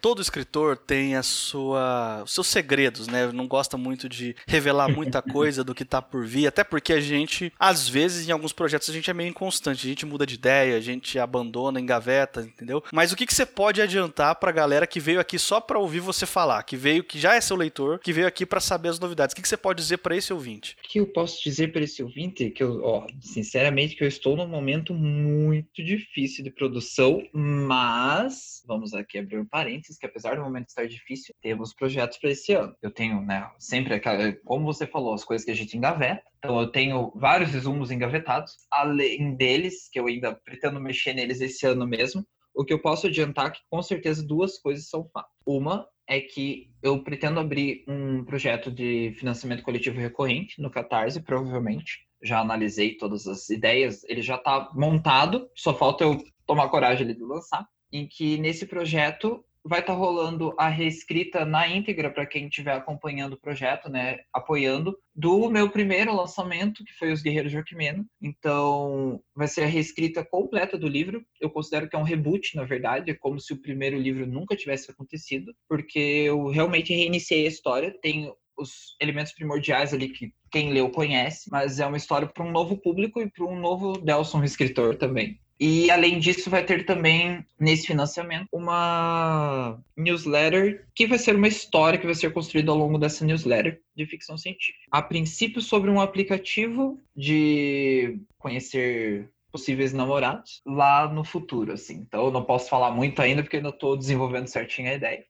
Todo 0.01 0.21
escritor 0.21 0.77
tem 0.77 1.15
a 1.15 1.23
sua, 1.23 2.23
os 2.23 2.33
seus 2.33 2.47
segredos, 2.47 3.07
né? 3.07 3.31
Não 3.31 3.47
gosta 3.47 3.77
muito 3.77 4.07
de 4.07 4.35
revelar 4.47 4.89
muita 4.89 5.21
coisa 5.23 5.63
do 5.63 5.75
que 5.75 5.85
tá 5.85 6.01
por 6.01 6.25
vir, 6.25 6.47
até 6.47 6.63
porque 6.63 6.93
a 6.93 6.99
gente, 6.99 7.51
às 7.59 7.87
vezes, 7.87 8.27
em 8.27 8.31
alguns 8.31 8.53
projetos, 8.53 8.89
a 8.89 8.93
gente 8.93 9.09
é 9.09 9.13
meio 9.13 9.29
inconstante, 9.29 9.85
a 9.85 9.89
gente 9.89 10.05
muda 10.05 10.25
de 10.25 10.35
ideia, 10.35 10.77
a 10.77 10.81
gente 10.81 11.19
abandona, 11.19 11.79
engaveta, 11.79 12.41
entendeu? 12.41 12.83
Mas 12.91 13.11
o 13.11 13.15
que, 13.15 13.25
que 13.25 13.33
você 13.33 13.45
pode 13.45 13.81
adiantar 13.81 14.35
pra 14.35 14.51
galera 14.51 14.87
que 14.87 14.99
veio 14.99 15.19
aqui 15.19 15.37
só 15.37 15.59
pra 15.59 15.79
ouvir 15.79 15.99
você 15.99 16.25
falar, 16.25 16.63
que 16.63 16.77
veio, 16.77 17.03
que 17.03 17.19
já 17.19 17.35
é 17.35 17.41
seu 17.41 17.55
leitor, 17.55 17.99
que 17.99 18.13
veio 18.13 18.27
aqui 18.27 18.45
para 18.45 18.59
saber 18.59 18.89
as 18.89 18.99
novidades? 18.99 19.33
O 19.33 19.35
que, 19.35 19.41
que 19.41 19.49
você 19.49 19.57
pode 19.57 19.81
dizer 19.81 19.97
para 19.97 20.15
esse 20.15 20.31
ouvinte? 20.31 20.75
O 20.83 20.87
que 20.87 20.99
eu 20.99 21.07
posso 21.07 21.43
dizer 21.43 21.71
para 21.71 21.83
esse 21.83 22.01
ouvinte? 22.01 22.49
Que 22.49 22.63
eu, 22.63 22.83
ó, 22.83 23.07
sinceramente, 23.21 23.95
que 23.95 24.03
eu 24.03 24.07
estou 24.07 24.35
num 24.35 24.47
momento 24.47 24.93
muito 24.93 25.83
difícil 25.83 26.43
de 26.43 26.51
produção, 26.51 27.21
mas 27.33 28.63
vamos 28.65 28.93
aqui 28.93 29.17
abrir 29.17 29.39
um 29.39 29.45
parênteses 29.45 29.88
que 29.97 30.05
apesar 30.05 30.35
do 30.35 30.43
momento 30.43 30.67
estar 30.67 30.87
difícil, 30.87 31.33
temos 31.41 31.73
projetos 31.73 32.17
para 32.17 32.31
esse 32.31 32.53
ano. 32.53 32.75
Eu 32.81 32.91
tenho, 32.91 33.21
né, 33.21 33.49
sempre 33.57 33.93
aquela, 33.93 34.31
como 34.45 34.65
você 34.65 34.85
falou, 34.85 35.13
as 35.13 35.23
coisas 35.23 35.45
que 35.45 35.51
a 35.51 35.55
gente 35.55 35.77
engaveta. 35.77 36.23
Então 36.37 36.59
eu 36.59 36.71
tenho 36.71 37.11
vários 37.15 37.51
resumos 37.51 37.91
engavetados, 37.91 38.53
além 38.71 39.35
deles, 39.35 39.89
que 39.91 39.99
eu 39.99 40.07
ainda 40.07 40.33
pretendo 40.33 40.79
mexer 40.79 41.13
neles 41.13 41.41
esse 41.41 41.65
ano 41.65 41.87
mesmo. 41.87 42.25
O 42.53 42.65
que 42.65 42.73
eu 42.73 42.81
posso 42.81 43.07
adiantar 43.07 43.47
é 43.47 43.51
que 43.51 43.61
com 43.69 43.81
certeza 43.81 44.25
duas 44.25 44.57
coisas 44.57 44.89
são 44.89 45.07
fato. 45.13 45.29
Uma 45.45 45.87
é 46.07 46.19
que 46.19 46.71
eu 46.81 47.03
pretendo 47.03 47.39
abrir 47.39 47.85
um 47.87 48.25
projeto 48.25 48.71
de 48.71 49.13
financiamento 49.17 49.61
coletivo 49.63 49.99
recorrente 49.99 50.59
no 50.59 50.71
Catarse, 50.71 51.21
provavelmente. 51.21 52.07
já 52.21 52.39
analisei 52.39 52.97
todas 52.97 53.27
as 53.27 53.49
ideias, 53.49 54.03
ele 54.05 54.21
já 54.21 54.35
está 54.35 54.69
montado, 54.73 55.49
só 55.55 55.73
falta 55.73 56.03
eu 56.03 56.21
tomar 56.45 56.67
coragem 56.69 57.07
de 57.07 57.23
lançar. 57.23 57.65
Em 57.91 58.07
que 58.07 58.37
nesse 58.37 58.65
projeto 58.65 59.43
vai 59.69 59.81
estar 59.81 59.93
tá 59.93 59.99
rolando 59.99 60.53
a 60.57 60.67
reescrita 60.67 61.45
na 61.45 61.67
íntegra 61.67 62.09
para 62.09 62.25
quem 62.25 62.47
estiver 62.47 62.73
acompanhando 62.73 63.33
o 63.33 63.39
projeto, 63.39 63.87
né, 63.87 64.17
apoiando, 64.33 64.97
do 65.15 65.47
meu 65.49 65.69
primeiro 65.69 66.15
lançamento, 66.15 66.83
que 66.83 66.93
foi 66.93 67.11
Os 67.11 67.21
Guerreiros 67.21 67.51
de 67.51 67.57
Orquimeno. 67.57 68.03
Então, 68.19 69.21
vai 69.35 69.47
ser 69.47 69.63
a 69.63 69.67
reescrita 69.67 70.25
completa 70.25 70.75
do 70.75 70.87
livro. 70.87 71.23
Eu 71.39 71.51
considero 71.51 71.87
que 71.87 71.95
é 71.95 71.99
um 71.99 72.03
reboot, 72.03 72.55
na 72.55 72.63
verdade, 72.63 73.11
é 73.11 73.13
como 73.13 73.39
se 73.39 73.53
o 73.53 73.61
primeiro 73.61 73.97
livro 73.97 74.25
nunca 74.25 74.55
tivesse 74.55 74.89
acontecido, 74.89 75.53
porque 75.67 75.99
eu 75.99 76.47
realmente 76.47 76.91
reiniciei 76.91 77.45
a 77.45 77.49
história. 77.49 77.95
Tem 78.01 78.33
os 78.59 78.95
elementos 78.99 79.31
primordiais 79.31 79.93
ali 79.93 80.09
que 80.09 80.33
quem 80.51 80.71
leu 80.71 80.89
conhece, 80.89 81.49
mas 81.51 81.79
é 81.79 81.85
uma 81.85 81.97
história 81.97 82.27
para 82.27 82.43
um 82.43 82.51
novo 82.51 82.77
público 82.77 83.21
e 83.21 83.29
para 83.29 83.45
um 83.45 83.59
novo 83.59 83.93
Delson 83.93 84.43
escritor 84.43 84.95
também. 84.95 85.39
E 85.59 85.91
além 85.91 86.19
disso, 86.19 86.49
vai 86.49 86.63
ter 86.63 86.85
também 86.85 87.45
nesse 87.59 87.87
financiamento 87.87 88.47
uma 88.53 89.77
newsletter 89.97 90.85
que 90.95 91.05
vai 91.05 91.17
ser 91.17 91.35
uma 91.35 91.49
história 91.49 91.99
que 91.99 92.05
vai 92.05 92.15
ser 92.15 92.31
construída 92.31 92.71
ao 92.71 92.77
longo 92.77 92.97
dessa 92.97 93.25
newsletter 93.25 93.81
de 93.93 94.05
ficção 94.05 94.37
científica. 94.37 94.87
A 94.89 95.01
princípio, 95.01 95.61
sobre 95.61 95.91
um 95.91 95.99
aplicativo 95.99 96.97
de 97.13 98.21
conhecer 98.37 99.29
possíveis 99.51 99.91
namorados 99.91 100.61
lá 100.65 101.11
no 101.11 101.25
futuro, 101.25 101.73
assim. 101.73 102.05
Então, 102.07 102.25
eu 102.25 102.31
não 102.31 102.43
posso 102.43 102.69
falar 102.69 102.91
muito 102.91 103.21
ainda 103.21 103.41
porque 103.43 103.57
ainda 103.57 103.69
estou 103.69 103.97
desenvolvendo 103.97 104.47
certinho 104.47 104.89
a 104.89 104.93
ideia. 104.93 105.25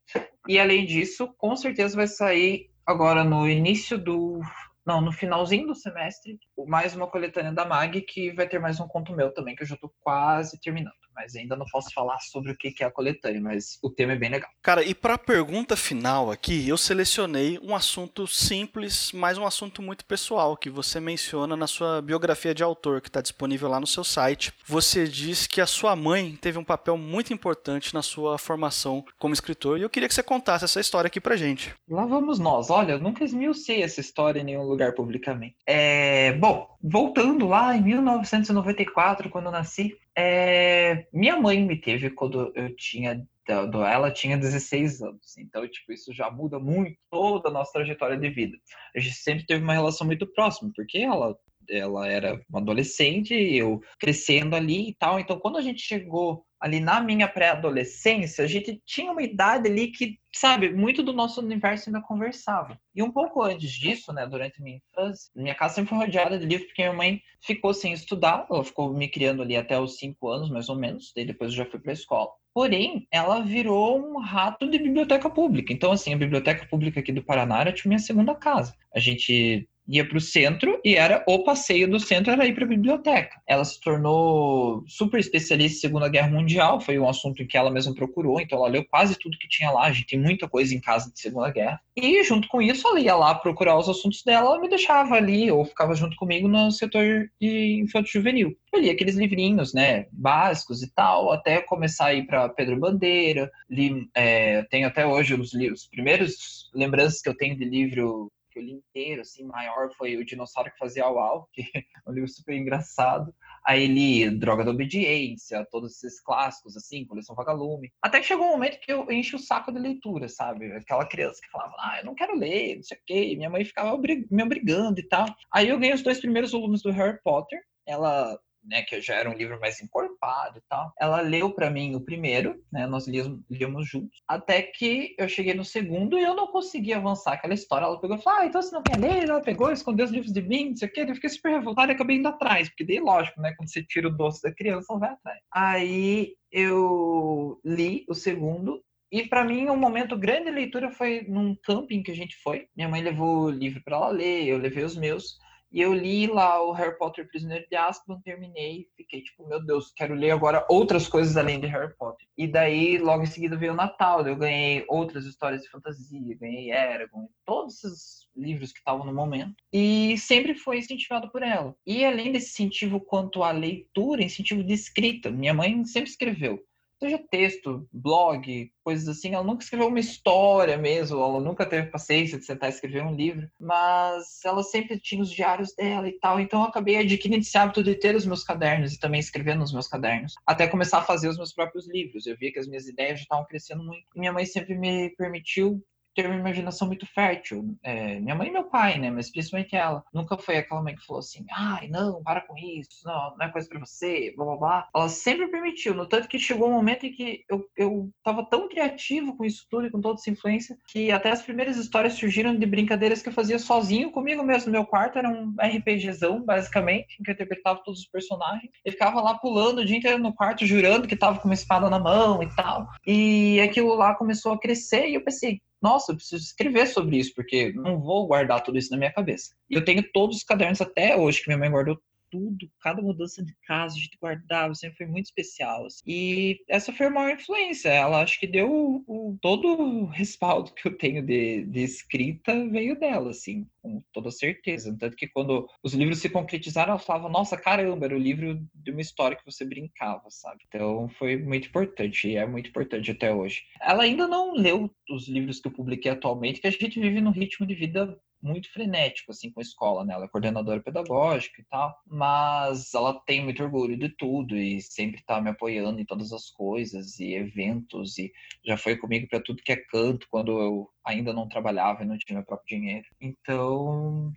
E 0.48 0.60
além 0.60 0.86
disso, 0.86 1.28
com 1.38 1.56
certeza 1.56 1.96
vai 1.96 2.08
sair 2.08 2.70
agora 2.90 3.24
no 3.24 3.48
início 3.48 4.00
do 4.00 4.42
não, 4.84 5.00
no 5.00 5.12
finalzinho 5.12 5.68
do 5.68 5.76
semestre, 5.76 6.40
mais 6.68 6.96
uma 6.96 7.06
coletânea 7.06 7.52
da 7.52 7.64
MAG, 7.64 8.02
que 8.02 8.32
vai 8.32 8.48
ter 8.48 8.58
mais 8.58 8.80
um 8.80 8.88
conto 8.88 9.14
meu 9.14 9.32
também, 9.32 9.56
que 9.56 9.62
eu 9.62 9.68
já 9.68 9.78
tô 9.78 9.94
quase 10.02 10.60
terminando 10.60 10.96
mas 11.16 11.36
ainda 11.36 11.56
não 11.56 11.66
posso 11.66 11.94
falar 11.94 12.20
sobre 12.20 12.52
o 12.52 12.58
que 12.58 12.74
é 12.84 12.86
a 12.86 12.92
coletânea, 12.92 13.42
mas 13.42 13.78
o 13.84 13.90
tema 13.90 14.14
é 14.14 14.16
bem 14.16 14.30
legal. 14.30 14.50
Cara, 14.62 14.84
e 14.84 14.94
para 14.94 15.16
a 15.16 15.18
pergunta 15.18 15.76
final 15.76 16.32
aqui, 16.32 16.68
eu 16.68 16.78
selecionei 16.78 17.60
um 17.62 17.76
assunto 17.76 18.28
simples, 18.28 19.12
mas 19.14 19.38
um 19.38 19.46
assunto 19.46 19.82
muito 19.82 20.06
pessoal 20.06 20.56
que 20.56 20.70
você 20.70 21.00
menciona 21.00 21.56
na 21.56 21.68
sua 21.68 22.02
biografia 22.02 22.54
de 22.54 22.64
autor, 22.64 23.02
que 23.02 23.10
está 23.10 23.22
disponível 23.22 23.70
lá 23.70 23.80
no 23.80 23.88
seu 23.88 24.04
site. 24.04 24.54
Você 24.66 25.08
diz 25.08 25.48
que 25.48 25.62
a 25.62 25.66
sua 25.66 25.96
mãe 25.96 26.38
teve 26.40 26.58
um 26.58 26.64
papel 26.64 26.98
muito 26.98 27.34
importante 27.34 27.94
na 27.94 28.02
sua 28.02 28.38
formação 28.38 29.04
como 29.18 29.34
escritor, 29.34 29.78
e 29.78 29.82
eu 29.82 29.90
queria 29.90 30.08
que 30.08 30.16
você 30.16 30.24
contasse 30.24 30.66
essa 30.66 30.80
história 30.80 31.08
aqui 31.08 31.20
pra 31.20 31.36
gente. 31.36 31.74
Lá 31.88 32.06
vamos 32.06 32.40
nós. 32.40 32.70
Olha, 32.70 32.94
eu 32.94 33.00
nunca 33.00 33.24
esmiucei 33.24 33.84
essa 33.84 34.00
história 34.00 34.40
em 34.40 34.44
nenhum 34.44 34.64
lugar 34.64 34.94
publicamente. 34.94 35.56
É... 35.66 36.34
Bom, 36.34 36.68
voltando 36.82 37.48
lá 37.48 37.76
em 37.76 37.82
1994, 37.82 39.30
quando 39.30 39.46
eu 39.46 39.52
nasci, 39.52 39.98
é, 40.20 41.08
minha 41.14 41.38
mãe 41.38 41.62
me 41.62 41.80
teve 41.80 42.10
quando 42.10 42.52
eu 42.56 42.76
tinha 42.76 43.26
ela 43.52 44.12
tinha 44.12 44.38
16 44.38 45.02
anos. 45.02 45.36
Então, 45.38 45.68
tipo, 45.68 45.92
isso 45.92 46.14
já 46.14 46.30
muda 46.30 46.60
muito 46.60 46.96
toda 47.10 47.50
a 47.50 47.52
nossa 47.52 47.72
trajetória 47.74 48.16
de 48.16 48.30
vida. 48.30 48.56
A 48.96 49.00
gente 49.00 49.16
sempre 49.16 49.44
teve 49.44 49.64
uma 49.64 49.74
relação 49.74 50.06
muito 50.06 50.28
próxima, 50.28 50.72
porque 50.76 51.00
ela 51.00 51.36
ela 51.68 52.08
era 52.08 52.42
uma 52.50 52.60
adolescente, 52.60 53.34
eu 53.34 53.80
crescendo 54.00 54.56
ali 54.56 54.90
e 54.90 54.96
tal. 54.96 55.20
Então, 55.20 55.40
quando 55.40 55.58
a 55.58 55.62
gente 55.62 55.82
chegou 55.82 56.44
ali 56.60 56.80
na 56.80 57.00
minha 57.00 57.28
pré-adolescência, 57.28 58.44
a 58.44 58.48
gente 58.48 58.82
tinha 58.86 59.12
uma 59.12 59.24
idade 59.24 59.70
ali 59.70 59.88
que, 59.88 60.20
sabe, 60.34 60.72
muito 60.72 61.02
do 61.02 61.14
nosso 61.14 61.42
universo 61.42 61.90
ainda 61.90 62.02
conversava. 62.02 62.80
E 62.94 63.02
um 63.02 63.12
pouco 63.12 63.42
antes 63.42 63.72
disso, 63.72 64.12
né, 64.12 64.28
durante 64.28 64.62
minha 64.62 64.78
infância, 64.78 65.32
minha 65.36 65.56
casa 65.56 65.76
sempre 65.76 65.90
foi 65.90 66.00
rodeada 66.00 66.38
de 66.38 66.46
livros, 66.46 66.68
porque 66.68 66.82
minha 66.84 66.94
mãe 66.94 67.22
ficou 67.42 67.74
sem 67.74 67.94
estudar, 67.94 68.46
ela 68.50 68.64
ficou 68.64 68.94
me 68.94 69.08
criando 69.08 69.42
ali 69.42 69.56
até 69.56 69.80
os 69.80 69.98
cinco 69.98 70.28
anos, 70.28 70.50
mais 70.50 70.68
ou 70.68 70.76
menos, 70.76 71.14
daí 71.16 71.26
depois 71.26 71.52
eu 71.52 71.58
já 71.58 71.66
fui 71.66 71.80
para 71.80 71.92
a 71.92 71.94
escola. 71.94 72.30
Porém, 72.54 73.08
ela 73.12 73.42
virou 73.42 73.98
um 73.98 74.20
rato 74.20 74.70
de 74.70 74.80
biblioteca 74.80 75.30
pública. 75.30 75.72
Então, 75.72 75.92
assim, 75.92 76.14
a 76.14 76.18
biblioteca 76.18 76.66
pública 76.66 77.00
aqui 77.00 77.12
do 77.12 77.24
Paraná 77.24 77.62
era 77.62 77.72
tipo 77.72 77.88
minha 77.88 78.00
segunda 78.00 78.36
casa. 78.36 78.76
A 78.94 79.00
gente 79.00 79.70
ia 79.90 80.08
para 80.08 80.18
o 80.18 80.22
centro 80.22 80.80
e 80.86 80.96
era 80.96 81.24
o 81.28 81.44
passeio 81.44 81.90
do 81.90 82.00
centro 82.00 82.32
era 82.32 82.46
ir 82.46 82.54
para 82.54 82.64
a 82.64 82.68
biblioteca. 82.68 83.42
Ela 83.48 83.66
se 83.66 83.82
tornou 83.82 84.84
super 84.88 85.20
especialista 85.20 85.78
em 85.78 85.82
Segunda 85.82 86.08
Guerra 86.08 86.30
Mundial, 86.30 86.80
foi 86.80 87.00
um 87.00 87.10
assunto 87.10 87.46
que 87.48 87.58
ela 87.58 87.72
mesma 87.72 87.96
procurou, 87.96 88.40
então 88.40 88.60
ela 88.60 88.70
leu 88.70 88.86
quase 88.86 89.18
tudo 89.18 89.38
que 89.40 89.50
tinha 89.50 89.72
lá, 89.72 89.86
a 89.86 89.92
gente 89.92 90.06
tem 90.06 90.20
muita 90.20 90.48
coisa 90.48 90.76
em 90.76 90.80
casa 90.80 91.12
de 91.12 91.20
Segunda 91.20 91.50
Guerra. 91.50 91.82
E 91.98 92.24
junto 92.24 92.48
com 92.48 92.62
isso, 92.62 92.88
ela 92.88 93.00
ia 93.00 93.16
lá 93.16 93.34
procurar 93.34 93.78
os 93.78 93.90
assuntos 93.90 94.24
dela, 94.24 94.52
ela 94.52 94.62
me 94.62 94.70
deixava 94.70 95.16
ali 95.16 95.52
ou 95.52 95.66
ficava 95.66 95.96
junto 95.96 96.16
comigo 96.16 96.48
no 96.48 96.72
setor 96.72 97.30
de 97.42 97.82
infanto 97.82 98.10
juvenil. 98.10 98.56
Eu 98.72 98.82
li 98.82 98.90
aqueles 98.90 99.16
livrinhos, 99.16 99.74
né, 99.74 100.06
básicos 100.12 100.84
e 100.84 100.94
tal, 100.94 101.32
até 101.32 101.62
começar 101.62 102.08
a 102.08 102.14
ir 102.14 102.28
para 102.28 102.48
Pedro 102.50 102.80
Bandeira, 102.80 103.50
li, 103.68 104.08
é, 104.14 104.62
tenho 104.70 104.88
até 104.88 105.06
hoje 105.08 105.34
os, 105.34 105.54
os 105.54 105.88
primeiros 105.88 106.70
lembranças 106.74 107.22
que 107.22 107.30
eu 107.30 107.36
tenho 107.36 107.58
de 107.58 107.66
livro 107.66 108.32
eu 108.60 108.66
li 108.66 108.72
inteiro, 108.74 109.22
assim, 109.22 109.44
maior, 109.44 109.92
foi 109.94 110.18
O 110.18 110.26
Dinossauro 110.26 110.72
que 110.72 110.78
Fazia 110.78 111.06
Au 111.06 111.50
que 111.52 111.62
é 111.76 112.10
um 112.10 112.14
livro 112.14 112.30
super 112.30 112.56
engraçado. 112.56 113.34
Aí 113.66 113.88
li 113.88 114.30
Droga 114.30 114.64
da 114.64 114.72
Obediência, 114.72 115.66
todos 115.72 115.96
esses 115.96 116.22
clássicos, 116.22 116.76
assim, 116.76 117.06
Coleção 117.06 117.36
Vagalume. 117.36 117.92
Até 118.02 118.20
que 118.20 118.28
chegou 118.28 118.48
um 118.48 118.52
momento 118.52 118.80
que 118.80 118.92
eu 118.92 119.10
enchi 119.12 119.36
o 119.36 119.40
saco 119.40 119.72
de 119.72 119.80
leitura, 119.80 120.28
sabe? 120.28 120.72
Aquela 120.74 121.08
criança 121.08 121.40
que 121.42 121.52
falava, 121.52 121.74
ah, 121.80 122.00
eu 122.00 122.06
não 122.06 122.16
quero 122.16 122.36
ler, 122.36 122.76
não 122.76 122.84
sei 122.84 122.98
o 122.98 123.02
quê. 123.06 123.36
Minha 123.36 123.50
mãe 123.50 123.66
ficava 123.66 123.98
me 123.98 124.44
obrigando 124.44 125.00
e 125.00 125.08
tal. 125.08 125.26
Aí 125.54 125.70
eu 125.70 125.80
ganhei 125.80 125.96
os 125.96 126.04
dois 126.04 126.20
primeiros 126.20 126.52
volumes 126.52 126.82
do 126.82 126.92
Harry 126.92 127.20
Potter. 127.24 127.60
Ela 127.86 128.40
né, 128.70 128.84
que 128.84 129.02
já 129.02 129.16
era 129.16 129.30
um 129.30 129.34
livro 129.34 129.60
mais 129.60 129.82
encorpado 129.82 130.60
e 130.60 130.62
tal. 130.70 130.94
Ela 131.00 131.22
leu 131.22 131.52
para 131.52 131.70
mim 131.70 131.96
o 131.96 132.02
primeiro, 132.02 132.62
né, 132.72 132.86
nós 132.88 133.08
líamos, 133.08 133.90
juntos, 133.90 134.22
até 134.28 134.62
que 134.62 135.16
eu 135.18 135.28
cheguei 135.28 135.54
no 135.54 135.66
segundo 135.66 136.18
e 136.18 136.24
eu 136.24 136.36
não 136.36 136.48
consegui 136.48 136.94
avançar 136.94 137.34
aquela 137.34 137.54
história. 137.54 137.86
Ela 137.86 138.00
pegou 138.00 138.16
e 138.16 138.22
falou: 138.22 138.40
Ah, 138.40 138.46
então 138.46 138.62
você 138.62 138.74
não 138.74 138.84
quer 138.84 139.00
ler? 139.00 139.30
Ela 139.30 139.42
pegou, 139.42 139.72
escondeu 139.72 140.06
os 140.06 140.12
livros 140.12 140.32
de 140.32 140.42
mim, 140.42 140.70
não 140.70 140.76
sei 140.76 140.88
o 140.88 140.92
quê. 140.92 141.06
Eu 141.08 141.16
fiquei 141.16 141.30
super 141.30 141.52
revoltada 141.52 141.92
e 141.92 141.96
acabei 141.96 142.18
indo 142.18 142.28
atrás, 142.28 142.70
porque 142.70 142.86
daí, 142.86 143.00
lógico, 143.00 143.42
né, 143.42 143.54
quando 143.58 143.70
você 143.70 143.84
tira 143.84 144.08
o 144.08 144.16
doce 144.16 144.42
da 144.44 144.54
criança, 144.54 144.88
ela 144.92 145.00
vai 145.00 145.10
atrás. 145.10 145.40
Aí 145.52 146.36
eu 146.52 147.60
li 147.64 148.06
o 148.08 148.14
segundo 148.14 148.84
e 149.12 149.28
para 149.28 149.44
mim, 149.44 149.68
um 149.70 149.76
momento 149.76 150.16
grande 150.16 150.46
de 150.46 150.52
leitura 150.52 150.92
foi 150.92 151.26
num 151.28 151.56
camping 151.64 152.04
que 152.04 152.12
a 152.12 152.16
gente 152.16 152.36
foi. 152.44 152.68
Minha 152.76 152.88
mãe 152.88 153.02
levou 153.02 153.46
o 153.46 153.50
livro 153.50 153.82
para 153.84 153.98
ela 153.98 154.10
ler, 154.10 154.48
eu 154.48 154.58
levei 154.58 154.84
os 154.84 154.96
meus. 154.96 155.40
E 155.72 155.82
eu 155.82 155.94
li 155.94 156.26
lá 156.28 156.64
o 156.64 156.72
Harry 156.72 156.98
Potter 156.98 157.28
Prisioneiro 157.28 157.66
de 157.70 157.76
Azkaban, 157.76 158.20
terminei, 158.22 158.88
fiquei 158.98 159.22
tipo, 159.22 159.48
meu 159.48 159.64
Deus, 159.64 159.92
quero 159.96 160.16
ler 160.16 160.32
agora 160.32 160.66
outras 160.70 161.08
coisas 161.08 161.38
além 161.38 161.60
de 161.60 161.68
Harry 161.68 161.94
Potter. 161.96 162.28
E 162.38 162.48
daí, 162.48 162.98
logo 162.98 163.24
em 163.24 163.28
seguida 163.28 163.56
veio 163.56 163.74
o 163.74 163.76
Natal, 163.76 164.26
eu 164.28 164.36
ganhei 164.36 164.84
outras 164.88 165.26
histórias 165.26 165.62
de 165.62 165.70
fantasia, 165.70 166.38
ganhei 166.40 166.72
Eragon, 166.72 167.28
todos 167.46 167.84
esses 167.84 168.28
livros 168.36 168.72
que 168.72 168.80
estavam 168.80 169.06
no 169.06 169.14
momento. 169.14 169.56
E 169.72 170.18
sempre 170.18 170.56
foi 170.56 170.80
incentivado 170.80 171.30
por 171.32 171.44
ela. 171.44 171.76
E 171.86 172.04
além 172.04 172.32
desse 172.32 172.50
incentivo 172.50 173.00
quanto 173.00 173.44
à 173.44 173.52
leitura, 173.52 174.24
incentivo 174.24 174.64
de 174.64 174.74
escrita. 174.74 175.30
Minha 175.30 175.54
mãe 175.54 175.86
sempre 175.86 176.10
escreveu 176.10 176.60
seja 177.00 177.18
texto, 177.32 177.88
blog, 177.94 178.72
coisas 178.84 179.08
assim. 179.08 179.34
Ela 179.34 179.44
nunca 179.44 179.64
escreveu 179.64 179.88
uma 179.88 180.00
história 180.00 180.78
mesmo, 180.78 181.22
ela 181.22 181.40
nunca 181.40 181.66
teve 181.66 181.88
paciência 181.88 182.38
de 182.38 182.46
sentar 182.46 182.70
e 182.70 182.74
escrever 182.74 183.04
um 183.04 183.16
livro, 183.16 183.50
mas 183.60 184.44
ela 184.44 184.62
sempre 184.64 185.00
tinha 185.00 185.22
os 185.22 185.32
diários 185.32 185.74
dela 185.74 186.08
e 186.08 186.20
tal. 186.20 186.40
Então 186.40 186.62
eu 186.62 186.68
acabei 186.68 186.98
adquirindo 186.98 187.42
esse 187.42 187.58
hábito 187.58 187.84
de 187.84 187.96
ter 187.96 188.16
os 188.16 188.26
meus 188.26 188.44
cadernos 188.44 188.94
e 188.94 189.00
também 189.00 189.20
escrevendo 189.20 189.60
nos 189.60 189.74
meus 189.74 189.88
cadernos, 189.88 190.36
até 190.46 190.68
começar 190.68 191.00
a 191.00 191.04
fazer 191.04 191.30
os 191.30 191.38
meus 191.38 191.54
próprios 191.54 191.88
livros. 191.88 192.26
Eu 192.26 192.38
via 192.38 192.52
que 192.52 192.60
as 192.60 192.68
minhas 192.68 192.88
ideias 192.88 193.20
já 193.20 193.24
estavam 193.24 193.46
crescendo 193.46 193.84
muito. 193.84 194.04
E 194.16 194.20
minha 194.20 194.34
mãe 194.34 194.46
sempre 194.46 194.78
me 194.78 195.10
permitiu 195.16 195.82
ter 196.16 196.26
uma 196.26 196.36
imaginação 196.36 196.88
muito 196.88 197.06
fértil. 197.06 197.76
É, 197.84 198.20
minha 198.20 198.36
mãe 198.36 198.48
e 198.48 198.52
meu 198.52 198.66
pai, 198.66 198.98
né? 199.00 199.10
Mas 199.10 199.32
principalmente 199.32 199.76
ela. 199.76 200.04
Nunca 200.14 200.38
foi 200.38 200.58
aquela 200.58 200.82
mãe 200.82 200.96
que 200.96 201.06
falou 201.06 201.20
assim: 201.20 201.46
ai, 201.52 201.88
não, 201.88 202.22
para 202.24 202.42
com 202.42 202.58
isso, 202.58 203.02
não, 203.06 203.36
não 203.38 203.46
é 203.46 203.52
coisa 203.52 203.68
para 203.68 203.80
você, 203.80 204.34
blá 204.36 204.46
blá 204.46 204.58
blá. 204.58 204.90
Ela 204.96 205.10
sempre 205.10 205.48
permitiu. 205.48 205.94
No 205.94 206.08
tanto 206.08 206.28
que 206.28 206.40
chegou 206.40 206.70
um 206.70 206.74
momento 206.74 207.06
em 207.06 207.12
que 207.12 207.44
eu, 207.50 207.66
eu 207.78 208.10
tava 208.24 208.44
tão 208.44 208.68
criativo 208.68 209.36
com 209.36 209.46
isso 209.46 209.66
tudo 209.70 209.88
e 209.88 209.92
com 209.92 210.02
toda 210.02 210.20
essa 210.20 210.30
influência 210.30 210.78
que 210.88 211.12
até 211.12 211.32
as 211.32 211.42
primeiras 211.42 211.78
histórias 211.78 212.14
surgiram 212.14 212.56
de 212.56 212.66
brincadeiras 212.66 213.22
que 213.22 213.30
eu 213.30 213.34
fazia 213.34 213.60
sozinho 213.60 214.12
comigo 214.12 214.44
mesmo 214.44 214.68
no 214.68 214.72
meu 214.72 214.86
quarto. 214.86 215.18
Era 215.18 215.30
um 215.30 215.56
RPGzão, 215.60 216.44
basicamente, 216.44 217.18
em 217.20 217.24
que 217.24 217.32
eu 217.32 217.34
interpretava 217.34 217.82
todos 217.84 218.02
os 218.02 218.08
personagens. 218.08 218.72
E 218.86 218.92
ficava 218.92 219.22
lá 219.22 219.38
pulando 219.38 219.80
o 219.80 219.86
dia 219.86 219.98
inteiro 219.98 220.20
no 220.20 220.34
quarto, 220.34 220.66
jurando 220.66 221.08
que 221.08 221.16
tava 221.16 221.40
com 221.40 221.48
uma 221.48 221.54
espada 221.54 221.90
na 221.90 222.00
mão 222.00 222.42
e 222.44 222.56
tal. 222.56 222.88
E 223.06 223.60
aquilo 223.62 223.94
lá 223.96 224.16
começou 224.16 224.54
a 224.54 224.60
crescer 224.60 225.08
e 225.08 225.16
eu 225.16 225.24
pensei, 225.24 225.62
nossa, 225.82 226.12
eu 226.12 226.16
preciso 226.16 226.44
escrever 226.44 226.88
sobre 226.88 227.18
isso, 227.18 227.34
porque 227.34 227.72
não 227.74 228.00
vou 228.00 228.28
guardar 228.28 228.62
tudo 228.62 228.78
isso 228.78 228.92
na 228.92 228.98
minha 228.98 229.14
cabeça. 229.14 229.54
Eu 229.70 229.84
tenho 229.84 230.04
todos 230.12 230.38
os 230.38 230.44
cadernos 230.44 230.82
até 230.82 231.16
hoje 231.16 231.42
que 231.42 231.48
minha 231.48 231.58
mãe 231.58 231.72
guardou 231.72 231.98
tudo, 232.30 232.70
cada 232.82 233.02
mudança 233.02 233.44
de 233.44 233.56
casa 233.66 233.96
a 233.96 234.00
gente 234.00 234.18
guardava, 234.22 234.74
sempre 234.76 234.98
foi 234.98 235.08
muito 235.08 235.26
especial. 235.26 235.86
Assim. 235.86 236.02
E 236.06 236.64
essa 236.68 236.94
foi 236.94 237.08
a 237.08 237.10
maior 237.10 237.34
influência. 237.34 237.90
Ela 237.90 238.22
acho 238.22 238.40
que 238.40 238.48
deu 238.48 239.04
o, 239.08 239.38
todo 239.42 239.68
o 239.68 240.06
respaldo 240.06 240.74
que 240.74 240.88
eu 240.88 240.98
tenho 240.98 241.26
de, 241.26 241.66
de 241.66 241.82
escrita 241.82 242.68
veio 242.70 243.00
dela, 243.00 243.32
assim, 243.32 243.68
com 243.82 244.02
toda 244.14 244.32
certeza. 244.32 244.96
Tanto 245.00 245.16
que 245.16 245.28
quando 245.28 245.68
os 245.84 245.94
livros 245.94 246.20
se 246.20 246.30
concretizaram, 246.30 246.92
ela 246.92 247.00
falava, 247.00 247.30
nossa, 247.30 247.58
caramba, 247.58 248.06
era 248.06 248.16
o 248.16 248.20
livro 248.20 248.62
de 248.74 248.92
uma 248.92 249.02
história 249.02 249.38
que 249.38 249.46
você 249.46 249.66
brincava, 249.66 250.30
sabe? 250.30 250.64
Então 250.68 251.10
foi 251.18 251.38
muito 251.38 251.68
importante, 251.68 252.30
e 252.30 252.36
é 252.36 252.46
muito 252.46 252.70
importante 252.70 253.12
até 253.12 253.34
hoje. 253.34 253.64
Ela 253.82 254.04
ainda 254.04 254.28
não 254.28 254.54
leu 254.54 254.90
os 255.10 255.28
livros 255.28 255.60
que 255.60 255.68
eu 255.68 255.72
publiquei 255.72 256.12
atualmente, 256.12 256.62
que 256.62 256.68
a 256.68 256.72
gente 256.72 257.00
vive 257.00 257.22
num 257.22 257.32
ritmo 257.32 257.66
de 257.66 257.76
vida 257.76 258.20
muito 258.42 258.72
frenético, 258.72 259.32
assim, 259.32 259.52
com 259.52 259.60
a 259.60 259.64
escola, 259.64 260.06
né? 260.06 260.14
Ela 260.14 260.26
é 260.26 260.28
coordenadora 260.28 260.82
pedagógica 260.82 261.62
e 261.62 261.66
tal, 261.66 261.96
mas 262.06 262.94
ela 262.94 263.14
tem 263.26 263.44
muito 263.44 263.64
orgulho 263.64 263.98
de 263.98 264.10
tudo 264.10 264.56
e 264.56 264.82
sempre 264.82 265.22
tá 265.24 265.42
me 265.42 265.50
apoiando 265.50 266.00
em 266.00 266.06
todas 266.06 266.32
as 266.32 266.50
coisas 266.50 267.20
e 267.20 267.34
eventos 267.34 268.18
e 268.18 268.32
já 268.66 268.78
foi 268.78 268.98
comigo 268.98 269.28
para 269.28 269.42
tudo 269.42 269.64
que 269.64 269.72
é 269.72 269.78
canto 269.78 270.28
quando 270.30 270.60
eu 270.60 270.90
ainda 271.06 271.34
não 271.34 271.48
trabalhava 271.48 272.04
e 272.04 272.08
não 272.08 272.18
tinha 272.18 272.38
meu 272.38 272.46
próprio 272.46 272.78
dinheiro. 272.78 273.06
Então, 273.20 274.32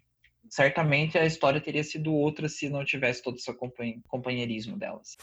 certamente 0.48 1.16
a 1.16 1.24
história 1.24 1.60
teria 1.60 1.82
sido 1.82 2.12
outra 2.12 2.48
se 2.48 2.68
não 2.68 2.84
tivesse 2.84 3.22
todo 3.22 3.36
esse 3.36 3.50
companheirismo 4.08 4.76
delas. 4.76 5.16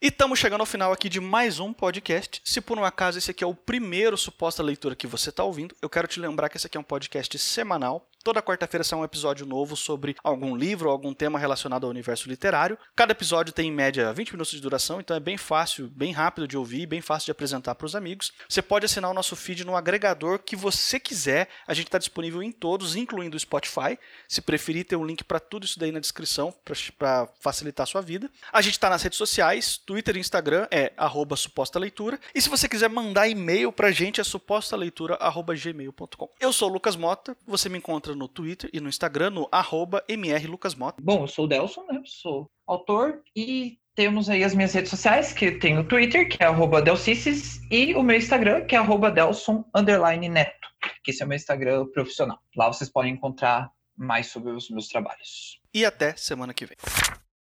E 0.00 0.08
estamos 0.08 0.40
chegando 0.40 0.62
ao 0.62 0.66
final 0.66 0.92
aqui 0.92 1.08
de 1.08 1.20
mais 1.20 1.60
um 1.60 1.72
podcast. 1.72 2.42
Se 2.44 2.60
por 2.60 2.76
um 2.76 2.84
acaso 2.84 3.18
esse 3.18 3.30
aqui 3.30 3.44
é 3.44 3.46
o 3.46 3.54
primeiro 3.54 4.16
suposta 4.16 4.60
leitura 4.60 4.96
que 4.96 5.06
você 5.06 5.30
está 5.30 5.44
ouvindo, 5.44 5.76
eu 5.80 5.88
quero 5.88 6.08
te 6.08 6.18
lembrar 6.18 6.48
que 6.48 6.56
esse 6.56 6.66
aqui 6.66 6.76
é 6.76 6.80
um 6.80 6.84
podcast 6.84 7.38
semanal. 7.38 8.08
Toda 8.22 8.40
quarta-feira 8.40 8.84
sai 8.84 8.96
um 8.96 9.04
episódio 9.04 9.44
novo 9.44 9.76
sobre 9.76 10.14
algum 10.22 10.54
livro 10.54 10.86
ou 10.86 10.92
algum 10.92 11.12
tema 11.12 11.40
relacionado 11.40 11.84
ao 11.84 11.90
universo 11.90 12.28
literário. 12.28 12.78
Cada 12.94 13.10
episódio 13.10 13.52
tem 13.52 13.68
em 13.68 13.72
média 13.72 14.12
20 14.12 14.30
minutos 14.30 14.52
de 14.52 14.60
duração, 14.60 15.00
então 15.00 15.16
é 15.16 15.20
bem 15.20 15.36
fácil, 15.36 15.88
bem 15.88 16.12
rápido 16.12 16.46
de 16.46 16.56
ouvir, 16.56 16.86
bem 16.86 17.00
fácil 17.00 17.26
de 17.26 17.32
apresentar 17.32 17.74
para 17.74 17.84
os 17.84 17.96
amigos. 17.96 18.32
Você 18.48 18.62
pode 18.62 18.86
assinar 18.86 19.10
o 19.10 19.14
nosso 19.14 19.34
feed 19.34 19.64
no 19.64 19.74
agregador 19.74 20.38
que 20.38 20.54
você 20.54 21.00
quiser. 21.00 21.48
A 21.66 21.74
gente 21.74 21.88
está 21.88 21.98
disponível 21.98 22.40
em 22.44 22.52
todos, 22.52 22.94
incluindo 22.94 23.36
o 23.36 23.40
Spotify. 23.40 23.98
Se 24.28 24.40
preferir, 24.40 24.84
tem 24.84 24.96
um 24.96 25.04
link 25.04 25.24
para 25.24 25.40
tudo 25.40 25.64
isso 25.64 25.80
daí 25.80 25.90
na 25.90 25.98
descrição 25.98 26.54
para 26.96 27.28
facilitar 27.40 27.82
a 27.82 27.88
sua 27.88 28.00
vida. 28.00 28.30
A 28.52 28.62
gente 28.62 28.74
está 28.74 28.88
nas 28.88 29.02
redes 29.02 29.18
sociais, 29.18 29.78
Twitter 29.78 30.16
e 30.16 30.20
Instagram 30.20 30.68
é 30.70 30.92
suposta 31.36 31.76
leitura. 31.76 32.20
E 32.32 32.40
se 32.40 32.48
você 32.48 32.68
quiser 32.68 32.88
mandar 32.88 33.26
e-mail 33.26 33.72
para 33.72 33.88
a 33.88 33.92
gente 33.92 34.20
é 34.20 34.24
supostaleitura.gmail.com. 34.24 36.30
Eu 36.38 36.52
sou 36.52 36.70
o 36.70 36.72
Lucas 36.72 36.94
Mota, 36.94 37.36
você 37.46 37.68
me 37.68 37.78
encontra 37.78 38.11
encontra 38.12 38.14
no 38.14 38.28
Twitter 38.28 38.70
e 38.72 38.80
no 38.80 38.88
Instagram 38.88 39.30
no 39.30 39.48
arroba 39.50 40.04
mrlucasmota. 40.08 41.02
Bom, 41.02 41.22
eu 41.22 41.28
sou 41.28 41.46
o 41.46 41.48
Delson, 41.48 41.84
né? 41.90 42.00
Sou 42.04 42.50
autor 42.66 43.22
e 43.34 43.78
temos 43.94 44.30
aí 44.30 44.44
as 44.44 44.54
minhas 44.54 44.72
redes 44.72 44.90
sociais, 44.90 45.32
que 45.32 45.52
tem 45.52 45.78
o 45.78 45.86
Twitter, 45.86 46.28
que 46.28 46.42
é 46.42 46.46
arroba 46.46 46.80
Delcices, 46.80 47.60
e 47.70 47.94
o 47.94 48.02
meu 48.02 48.16
Instagram, 48.16 48.64
que 48.64 48.74
é 48.74 48.78
arroba 48.78 49.10
Delson 49.10 49.64
Neto, 50.30 50.68
que 51.04 51.10
esse 51.10 51.22
é 51.22 51.26
o 51.26 51.28
meu 51.28 51.36
Instagram 51.36 51.86
profissional. 51.92 52.38
Lá 52.56 52.68
vocês 52.68 52.90
podem 52.90 53.12
encontrar 53.12 53.70
mais 53.96 54.28
sobre 54.28 54.52
os 54.52 54.70
meus 54.70 54.88
trabalhos. 54.88 55.60
E 55.74 55.84
até 55.84 56.16
semana 56.16 56.54
que 56.54 56.64
vem. 56.64 56.76